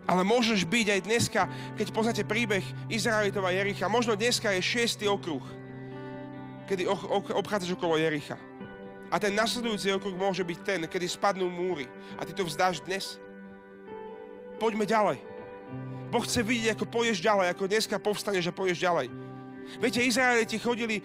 Ale 0.05 0.21
môžeš 0.21 0.69
byť 0.69 0.87
aj 0.87 1.01
dneska, 1.01 1.41
keď 1.75 1.87
poznáte 1.89 2.23
príbeh 2.23 2.63
Izraelitova 2.87 3.49
Jericha, 3.51 3.89
možno 3.89 4.13
dneska 4.13 4.53
je 4.53 4.61
šiestý 4.61 5.09
okruh 5.09 5.64
kedy 6.65 6.89
obchádzaš 7.33 7.77
okolo 7.77 7.97
Jericha. 7.97 8.37
A 9.13 9.21
ten 9.21 9.37
nasledujúci 9.37 9.93
okruh 9.93 10.17
môže 10.17 10.41
byť 10.41 10.59
ten, 10.65 10.81
kedy 10.89 11.05
spadnú 11.05 11.45
múry. 11.45 11.85
A 12.17 12.25
ty 12.25 12.33
to 12.33 12.41
vzdáš 12.41 12.81
dnes. 12.81 13.21
Poďme 14.57 14.89
ďalej. 14.89 15.21
Boh 16.09 16.23
chce 16.25 16.41
vidieť, 16.41 16.73
ako 16.73 16.85
pôjdeš 16.89 17.21
ďalej, 17.21 17.53
ako 17.53 17.69
dneska 17.69 17.95
povstaneš 18.01 18.49
a 18.49 18.55
pôjdeš 18.55 18.81
ďalej. 18.81 19.07
Viete, 19.81 20.01
Izraeliti 20.01 20.57
chodili, 20.61 21.01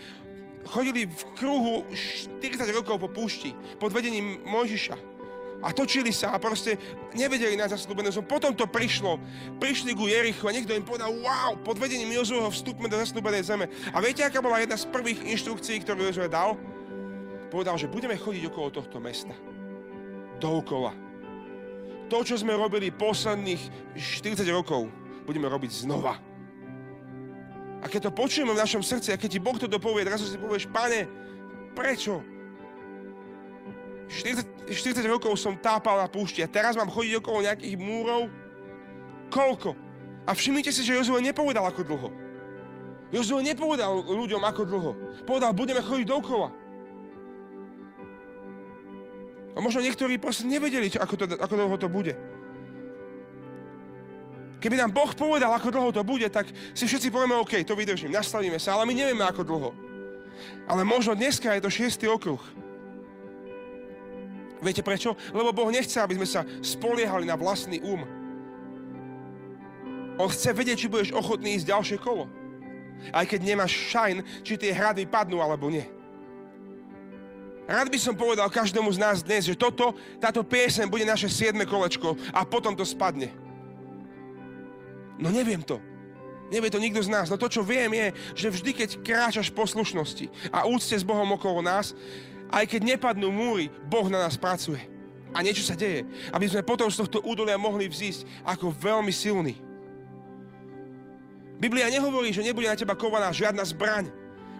chodili 0.68 1.09
v 1.09 1.23
kruhu 1.37 1.85
40 1.92 2.77
rokov 2.77 3.01
po 3.01 3.09
púšti 3.09 3.57
pod 3.81 3.92
vedením 3.92 4.44
Mojžiša 4.44 5.10
a 5.61 5.77
točili 5.77 6.09
sa 6.09 6.33
a 6.33 6.40
proste 6.40 6.81
nevedeli 7.12 7.53
na 7.53 7.68
zaslúbené 7.68 8.09
zem. 8.09 8.25
Potom 8.25 8.57
to 8.57 8.64
prišlo. 8.64 9.20
Prišli 9.61 9.92
ku 9.92 10.09
Jerichu 10.09 10.49
a 10.49 10.55
niekto 10.57 10.73
im 10.73 10.85
povedal, 10.85 11.12
wow, 11.12 11.53
pod 11.61 11.77
vedením 11.77 12.16
Jozuho 12.16 12.49
vstúpme 12.49 12.88
do 12.88 12.96
zaslúbenej 12.96 13.44
zeme. 13.44 13.68
A 13.92 14.01
viete, 14.01 14.25
aká 14.25 14.40
bola 14.40 14.57
jedna 14.61 14.81
z 14.81 14.88
prvých 14.88 15.20
inštrukcií, 15.20 15.85
ktorú 15.85 16.09
Jozue 16.09 16.33
dal? 16.33 16.57
Povedal, 17.53 17.77
že 17.77 17.92
budeme 17.92 18.16
chodiť 18.16 18.49
okolo 18.49 18.68
tohto 18.73 18.96
mesta. 19.03 19.37
Dookola. 20.40 20.96
To, 22.09 22.25
čo 22.25 22.40
sme 22.40 22.57
robili 22.57 22.88
posledných 22.90 23.94
40 23.94 24.42
rokov, 24.51 24.88
budeme 25.29 25.46
robiť 25.46 25.87
znova. 25.87 26.16
A 27.81 27.88
keď 27.88 28.09
to 28.09 28.16
počujeme 28.16 28.53
v 28.53 28.61
našom 28.61 28.85
srdci, 28.85 29.12
a 29.12 29.20
keď 29.20 29.31
ti 29.37 29.40
Boh 29.40 29.57
to 29.57 29.68
dopovie, 29.68 30.05
teraz 30.05 30.25
si 30.25 30.37
povieš, 30.37 30.68
pane, 30.68 31.09
prečo? 31.73 32.39
40, 34.11 34.75
40 34.75 35.07
rokov 35.07 35.38
som 35.38 35.55
tápal 35.55 36.03
na 36.03 36.11
púšti 36.11 36.42
a 36.42 36.51
teraz 36.51 36.75
mám 36.75 36.90
chodiť 36.90 37.23
okolo 37.23 37.46
nejakých 37.46 37.79
múrov? 37.79 38.27
Koľko? 39.31 39.79
A 40.27 40.35
všimnite 40.35 40.75
si, 40.75 40.83
že 40.83 40.99
Jozue 40.99 41.23
nepovedal 41.23 41.62
ako 41.70 41.87
dlho. 41.87 42.11
Jozue 43.14 43.42
nepovedal 43.46 44.03
ľuďom 44.03 44.42
ako 44.42 44.62
dlho. 44.66 44.92
Povedal, 45.23 45.55
budeme 45.55 45.79
chodiť 45.79 46.07
dokola. 46.11 46.51
A 49.55 49.59
možno 49.62 49.83
niektorí 49.83 50.18
proste 50.18 50.46
nevedeli, 50.46 50.90
ako, 50.94 51.14
to, 51.14 51.25
ako 51.38 51.55
dlho 51.55 51.77
to 51.79 51.87
bude. 51.90 52.14
Keby 54.61 54.77
nám 54.77 54.92
Boh 54.92 55.11
povedal, 55.16 55.55
ako 55.57 55.73
dlho 55.73 55.90
to 55.90 56.03
bude, 56.05 56.27
tak 56.29 56.51
si 56.77 56.85
všetci 56.85 57.09
povieme, 57.09 57.38
OK, 57.38 57.62
to 57.64 57.73
vydržím, 57.73 58.12
nastavíme 58.12 58.61
sa, 58.61 58.77
ale 58.77 58.85
my 58.90 58.94
nevieme, 58.94 59.25
ako 59.25 59.42
dlho. 59.42 59.70
Ale 60.68 60.83
možno 60.85 61.16
dneska 61.16 61.55
je 61.57 61.64
to 61.64 61.70
šiestý 61.73 62.07
okruh. 62.07 62.40
Viete 64.61 64.85
prečo? 64.85 65.16
Lebo 65.33 65.57
Boh 65.57 65.73
nechce, 65.73 65.96
aby 65.96 66.20
sme 66.20 66.29
sa 66.29 66.44
spoliehali 66.61 67.25
na 67.25 67.37
vlastný 67.37 67.81
um. 67.81 68.05
On 70.20 70.29
chce 70.29 70.53
vedieť, 70.53 70.85
či 70.85 70.92
budeš 70.92 71.16
ochotný 71.16 71.57
ísť 71.57 71.73
ďalšie 71.73 71.96
kolo. 71.96 72.29
Aj 73.09 73.25
keď 73.25 73.40
nemáš 73.40 73.73
šajn, 73.88 74.44
či 74.44 74.61
tie 74.61 74.77
hrady 74.77 75.09
padnú 75.09 75.40
alebo 75.40 75.73
nie. 75.73 75.88
Rád 77.70 77.88
by 77.88 77.99
som 78.03 78.18
povedal 78.18 78.51
každému 78.51 78.90
z 78.92 78.99
nás 78.99 79.23
dnes, 79.23 79.46
že 79.46 79.55
toto, 79.55 79.94
táto 80.18 80.42
piesen 80.42 80.90
bude 80.90 81.07
naše 81.07 81.31
siedme 81.31 81.64
kolečko 81.64 82.18
a 82.35 82.42
potom 82.42 82.75
to 82.75 82.83
spadne. 82.83 83.31
No 85.16 85.31
neviem 85.31 85.62
to. 85.62 85.79
Nevie 86.51 86.66
to 86.66 86.83
nikto 86.83 86.99
z 86.99 87.09
nás. 87.14 87.31
No 87.31 87.38
to, 87.38 87.46
čo 87.46 87.62
viem, 87.62 87.94
je, 87.94 88.07
že 88.35 88.49
vždy, 88.51 88.70
keď 88.75 88.90
kráčaš 89.07 89.55
poslušnosti 89.55 90.27
a 90.51 90.66
úcte 90.66 90.99
s 90.99 91.07
Bohom 91.07 91.38
okolo 91.38 91.62
nás, 91.62 91.94
aj 92.51 92.67
keď 92.67 92.97
nepadnú 92.97 93.31
múry, 93.31 93.71
Boh 93.87 94.11
na 94.11 94.27
nás 94.27 94.35
pracuje. 94.35 94.83
A 95.31 95.47
niečo 95.47 95.63
sa 95.63 95.79
deje. 95.79 96.03
Aby 96.35 96.51
sme 96.51 96.67
potom 96.67 96.91
z 96.91 96.99
tohto 97.07 97.23
údolia 97.23 97.55
mohli 97.55 97.87
vzísť 97.87 98.27
ako 98.43 98.75
veľmi 98.75 99.15
silní. 99.15 99.55
Biblia 101.63 101.93
nehovorí, 101.93 102.35
že 102.35 102.43
nebude 102.43 102.67
na 102.67 102.75
teba 102.75 102.99
kovaná 102.99 103.31
žiadna 103.31 103.63
zbraň. 103.63 104.11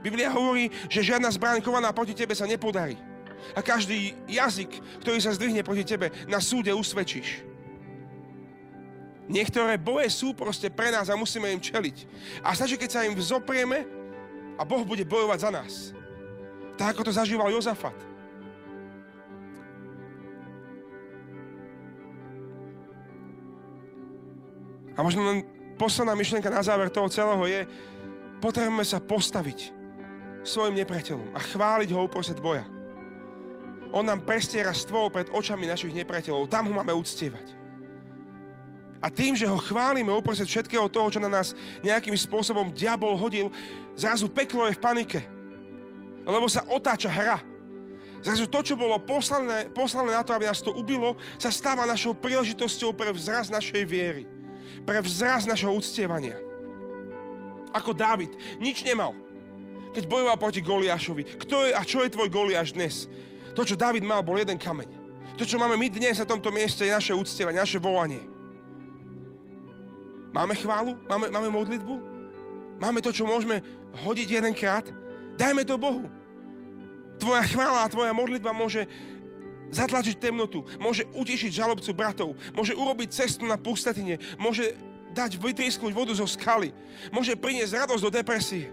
Biblia 0.05 0.31
hovorí, 0.31 0.71
že 0.87 1.03
žiadna 1.03 1.33
zbraň 1.33 1.59
kovaná 1.65 1.91
proti 1.91 2.15
tebe 2.15 2.37
sa 2.37 2.47
nepodarí. 2.47 2.95
A 3.57 3.65
každý 3.65 4.15
jazyk, 4.29 4.69
ktorý 5.03 5.19
sa 5.19 5.35
zdvihne 5.35 5.65
proti 5.65 5.83
tebe, 5.83 6.13
na 6.29 6.39
súde 6.39 6.71
usvedčíš. 6.71 7.43
Niektoré 9.31 9.79
boje 9.79 10.11
sú 10.11 10.35
proste 10.35 10.69
pre 10.69 10.91
nás 10.91 11.07
a 11.09 11.19
musíme 11.19 11.49
im 11.55 11.63
čeliť. 11.63 11.97
A 12.43 12.53
stačí, 12.53 12.75
keď 12.75 12.91
sa 12.91 13.07
im 13.07 13.15
vzoprieme 13.15 13.87
a 14.59 14.63
Boh 14.67 14.83
bude 14.83 15.07
bojovať 15.07 15.39
za 15.41 15.51
nás. 15.51 15.73
Tak 16.81 16.97
ako 16.97 17.05
to 17.05 17.13
zažíval 17.13 17.53
Jozafat. 17.53 17.93
A 24.97 25.05
možno 25.05 25.29
len 25.29 25.45
posledná 25.77 26.17
myšlienka 26.17 26.49
na 26.49 26.65
záver 26.65 26.89
toho 26.89 27.13
celého 27.13 27.45
je, 27.45 27.61
potrebujeme 28.41 28.81
sa 28.81 28.97
postaviť 28.97 29.77
svojim 30.41 30.81
nepriateľom 30.81 31.37
a 31.37 31.41
chváliť 31.53 31.93
ho 31.93 32.09
uprostred 32.09 32.41
boja. 32.41 32.65
On 33.93 34.01
nám 34.01 34.25
prestiera 34.25 34.73
stôl 34.73 35.13
pred 35.13 35.29
očami 35.29 35.69
našich 35.69 35.93
nepriateľov. 35.93 36.49
Tam 36.49 36.65
ho 36.65 36.73
máme 36.73 36.97
uctievať. 36.97 37.61
A 39.05 39.13
tým, 39.13 39.37
že 39.37 39.45
ho 39.45 39.61
chválime 39.61 40.09
uprostred 40.17 40.49
všetkého 40.49 40.89
toho, 40.89 41.13
čo 41.13 41.21
na 41.21 41.29
nás 41.29 41.53
nejakým 41.85 42.17
spôsobom 42.17 42.73
diabol 42.73 43.21
hodil, 43.21 43.53
zrazu 43.93 44.33
peklo 44.33 44.65
je 44.65 44.77
v 44.77 44.85
panike 44.85 45.21
lebo 46.25 46.47
sa 46.49 46.65
otáča 46.69 47.09
hra. 47.09 47.39
Zrazu 48.21 48.45
to, 48.53 48.61
čo 48.61 48.75
bolo 48.77 49.01
poslané, 49.01 49.73
poslané 49.73 50.13
na 50.13 50.21
to, 50.21 50.37
aby 50.37 50.45
nás 50.45 50.61
to 50.61 50.77
ubilo, 50.77 51.17
sa 51.41 51.49
stáva 51.49 51.89
našou 51.89 52.13
príležitosťou 52.13 52.93
pre 52.93 53.09
vzraz 53.17 53.49
našej 53.49 53.83
viery. 53.89 54.29
Pre 54.85 55.01
vzraz 55.01 55.49
našho 55.49 55.73
uctievania. 55.73 56.37
Ako 57.73 57.97
Dávid. 57.97 58.37
Nič 58.61 58.85
nemal. 58.85 59.17
Keď 59.97 60.05
bojoval 60.05 60.37
proti 60.37 60.61
Goliášovi. 60.61 61.41
Kto 61.41 61.65
je 61.65 61.73
a 61.73 61.83
čo 61.83 62.05
je 62.05 62.13
tvoj 62.13 62.29
Goliáš 62.29 62.77
dnes? 62.77 63.09
To, 63.57 63.65
čo 63.65 63.75
Dávid 63.75 64.05
mal, 64.05 64.21
bol 64.21 64.37
jeden 64.37 64.61
kameň. 64.61 64.87
To, 65.41 65.49
čo 65.49 65.57
máme 65.57 65.81
my 65.81 65.89
dnes 65.89 66.21
na 66.21 66.29
tomto 66.29 66.53
mieste, 66.53 66.85
je 66.85 66.93
naše 66.93 67.17
uctievanie, 67.17 67.57
naše 67.57 67.81
volanie. 67.81 68.21
Máme 70.31 70.55
chválu? 70.55 70.95
Máme, 71.09 71.33
máme 71.33 71.49
modlitbu? 71.49 71.95
Máme 72.79 73.01
to, 73.01 73.11
čo 73.11 73.27
môžeme 73.27 73.65
hodiť 74.05 74.29
jedenkrát? 74.39 74.87
Dajme 75.41 75.65
to 75.65 75.81
Bohu. 75.81 76.05
Tvoja 77.17 77.41
chvála 77.49 77.89
a 77.89 77.93
tvoja 77.93 78.13
modlitba 78.13 78.53
môže 78.53 78.85
zatlačiť 79.73 80.21
temnotu, 80.21 80.69
môže 80.77 81.09
utešiť 81.17 81.65
žalobcu 81.65 81.91
bratov, 81.97 82.37
môže 82.53 82.77
urobiť 82.77 83.09
cestu 83.09 83.49
na 83.49 83.57
pustatine, 83.57 84.21
môže 84.37 84.77
dať 85.17 85.41
vytriesknúť 85.41 85.97
vodu 85.97 86.13
zo 86.13 86.29
skaly, 86.29 86.77
môže 87.09 87.33
priniesť 87.41 87.87
radosť 87.87 88.03
do 88.05 88.13
depresie. 88.13 88.69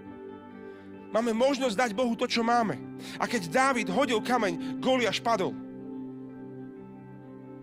Máme 1.07 1.31
možnosť 1.31 1.87
dať 1.87 1.91
Bohu 1.95 2.11
to, 2.19 2.27
čo 2.27 2.43
máme. 2.43 2.75
A 3.15 3.31
keď 3.31 3.47
Dávid 3.47 3.87
hodil 3.87 4.19
kameň, 4.19 4.83
Goliáš 4.83 5.23
padol. 5.23 5.55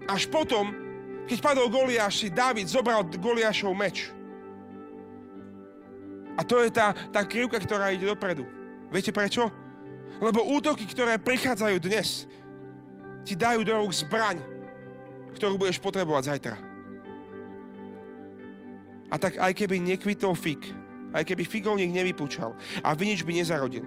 Až 0.09 0.33
potom, 0.33 0.73
keď 1.29 1.39
padol 1.45 1.69
Goliáš, 1.69 2.25
si 2.25 2.33
Dávid 2.33 2.73
zobral 2.73 3.05
Goliášov 3.05 3.77
meč. 3.77 4.09
A 6.35 6.43
to 6.43 6.65
je 6.65 6.73
tá, 6.73 6.97
tá 7.13 7.21
krivka, 7.23 7.61
ktorá 7.61 7.93
ide 7.93 8.09
dopredu. 8.09 8.49
Viete 8.95 9.11
prečo? 9.11 9.51
Lebo 10.23 10.47
útoky, 10.55 10.87
ktoré 10.87 11.19
prichádzajú 11.19 11.83
dnes, 11.83 12.31
ti 13.27 13.35
dajú 13.35 13.67
do 13.67 13.75
rúk 13.83 13.91
zbraň, 13.91 14.39
ktorú 15.35 15.59
budeš 15.59 15.83
potrebovať 15.83 16.31
zajtra. 16.31 16.57
A 19.11 19.19
tak 19.19 19.43
aj 19.43 19.51
keby 19.51 19.83
nekvitol 19.83 20.39
fig, 20.39 20.63
aj 21.11 21.27
keby 21.27 21.43
figovník 21.43 21.91
nevypúčal 21.91 22.55
a 22.87 22.95
vinič 22.95 23.27
by 23.27 23.35
nezarodil. 23.35 23.83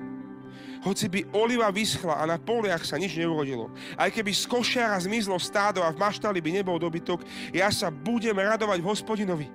Hoci 0.84 1.08
by 1.08 1.32
oliva 1.34 1.72
vyschla 1.72 2.20
a 2.20 2.24
na 2.28 2.38
poliach 2.38 2.84
sa 2.84 3.00
nič 3.00 3.16
neurodilo. 3.16 3.72
Aj 3.96 4.12
keby 4.12 4.36
z 4.36 4.44
košiara 4.46 5.00
zmizlo 5.00 5.40
stádo 5.40 5.82
a 5.82 5.90
v 5.90 6.00
maštali 6.04 6.44
by 6.44 6.52
nebol 6.52 6.76
dobytok, 6.76 7.24
ja 7.56 7.72
sa 7.72 7.88
budem 7.88 8.36
radovať 8.36 8.84
hospodinovi 8.84 9.48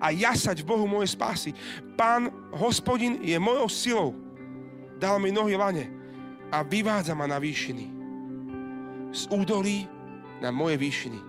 a 0.00 0.10
jasať 0.10 0.64
v 0.64 0.68
Bohu 0.72 0.88
moje 0.88 1.12
spásy. 1.12 1.52
Pán 1.94 2.32
hospodin 2.56 3.20
je 3.20 3.36
mojou 3.36 3.68
silou. 3.68 4.23
Dal 4.98 5.18
mi 5.18 5.34
nohy 5.34 5.58
lane 5.58 5.86
a 6.54 6.62
vyvádza 6.62 7.14
ma 7.18 7.26
na 7.26 7.42
výšiny. 7.42 7.86
Z 9.14 9.30
údolí 9.30 9.86
na 10.38 10.50
moje 10.50 10.78
výšiny. 10.78 11.20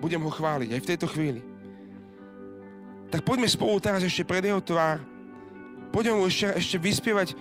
Budem 0.00 0.24
ho 0.24 0.32
chváliť 0.32 0.72
aj 0.72 0.80
v 0.80 0.88
tejto 0.88 1.06
chvíli. 1.08 1.40
Tak 3.10 3.26
poďme 3.26 3.48
spolu 3.50 3.76
teraz 3.82 4.00
ešte 4.06 4.24
pred 4.24 4.44
jeho 4.46 4.62
tvár. 4.62 5.02
Poďme 5.90 6.22
mu 6.22 6.30
ešte, 6.30 6.46
ešte 6.56 6.76
vyspievať 6.78 7.34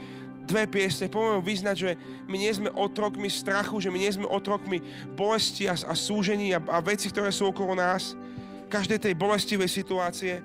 dve 0.50 0.66
piesne, 0.66 1.06
poďme 1.06 1.38
mu 1.38 1.44
vyznať, 1.46 1.76
že 1.78 1.92
my 2.26 2.38
nie 2.42 2.50
sme 2.50 2.74
otrokmi 2.74 3.30
strachu, 3.30 3.78
že 3.78 3.94
my 3.94 4.02
nie 4.02 4.10
sme 4.10 4.26
otrokmi 4.26 4.82
bolesti 5.14 5.70
a, 5.70 5.78
a 5.78 5.94
súžení 5.94 6.58
a, 6.58 6.60
a 6.74 6.82
veci, 6.82 7.14
ktoré 7.14 7.30
sú 7.30 7.54
okolo 7.54 7.78
nás, 7.78 8.18
každej 8.66 8.98
tej 8.98 9.14
bolestivej 9.14 9.70
situácie. 9.70 10.42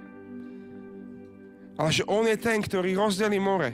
Ale 1.81 1.91
že 1.91 2.05
On 2.05 2.23
je 2.29 2.37
ten, 2.37 2.61
ktorý 2.61 2.93
rozdelí 2.93 3.41
more, 3.41 3.73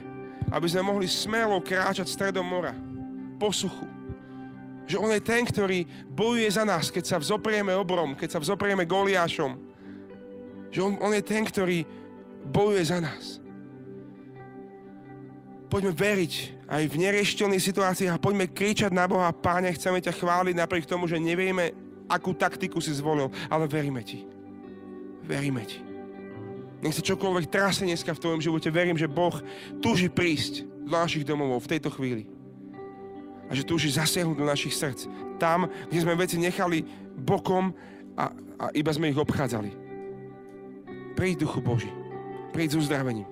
aby 0.51 0.67
sme 0.67 0.83
mohli 0.83 1.07
smelo 1.07 1.63
kráčať 1.63 2.11
stredom 2.11 2.43
mora, 2.43 2.75
po 3.39 3.49
suchu. 3.49 3.87
Že 4.85 4.99
On 4.99 5.09
je 5.09 5.23
ten, 5.23 5.47
ktorý 5.47 5.87
bojuje 6.11 6.51
za 6.51 6.67
nás, 6.67 6.91
keď 6.91 7.03
sa 7.07 7.17
vzoprieme 7.17 7.71
obrom, 7.71 8.13
keď 8.13 8.37
sa 8.37 8.39
vzoprieme 8.43 8.83
Goliášom, 8.83 9.55
že 10.67 10.83
on, 10.83 10.99
on 10.99 11.15
je 11.15 11.23
ten, 11.23 11.47
ktorý 11.47 11.87
bojuje 12.51 12.83
za 12.83 12.99
nás. 12.99 13.39
Poďme 15.71 15.95
veriť 15.95 16.33
aj 16.67 16.83
v 16.91 16.95
neriešiteľných 16.99 17.63
situáciách 17.63 18.19
a 18.19 18.23
poďme 18.23 18.51
kričať 18.51 18.91
na 18.91 19.07
Boha, 19.07 19.31
Páne, 19.31 19.71
chceme 19.71 20.03
ťa 20.03 20.11
chváliť 20.11 20.55
napriek 20.59 20.83
tomu, 20.83 21.07
že 21.07 21.15
nevieme, 21.15 21.71
akú 22.11 22.35
taktiku 22.35 22.83
si 22.83 22.91
zvolil, 22.91 23.31
ale 23.47 23.71
veríme 23.71 24.03
Ti. 24.03 24.27
Veríme 25.23 25.63
Ti. 25.63 25.90
Nech 26.81 26.97
sa 26.97 27.05
čokoľvek 27.05 27.45
trase 27.53 27.85
dneska 27.85 28.11
v 28.17 28.21
tvojom 28.21 28.41
živote, 28.41 28.73
verím, 28.73 28.97
že 28.97 29.05
Boh 29.05 29.37
túži 29.85 30.09
prísť 30.09 30.65
do 30.89 30.97
našich 30.97 31.21
domov 31.21 31.61
v 31.61 31.71
tejto 31.77 31.93
chvíli. 31.93 32.25
A 33.47 33.55
že 33.55 33.61
túži 33.61 33.93
zasiahnuť 33.93 34.37
do 34.37 34.49
našich 34.49 34.73
srdc. 34.73 35.05
Tam, 35.37 35.69
kde 35.87 36.01
sme 36.01 36.17
veci 36.17 36.41
nechali 36.41 36.81
bokom 37.21 37.71
a, 38.17 38.33
a 38.57 38.65
iba 38.73 38.89
sme 38.89 39.13
ich 39.13 39.19
obchádzali. 39.19 39.71
Príď, 41.13 41.45
Duchu 41.45 41.61
Boží. 41.61 41.91
Príď 42.49 42.75
s 42.75 42.87
uzdravením. 42.87 43.29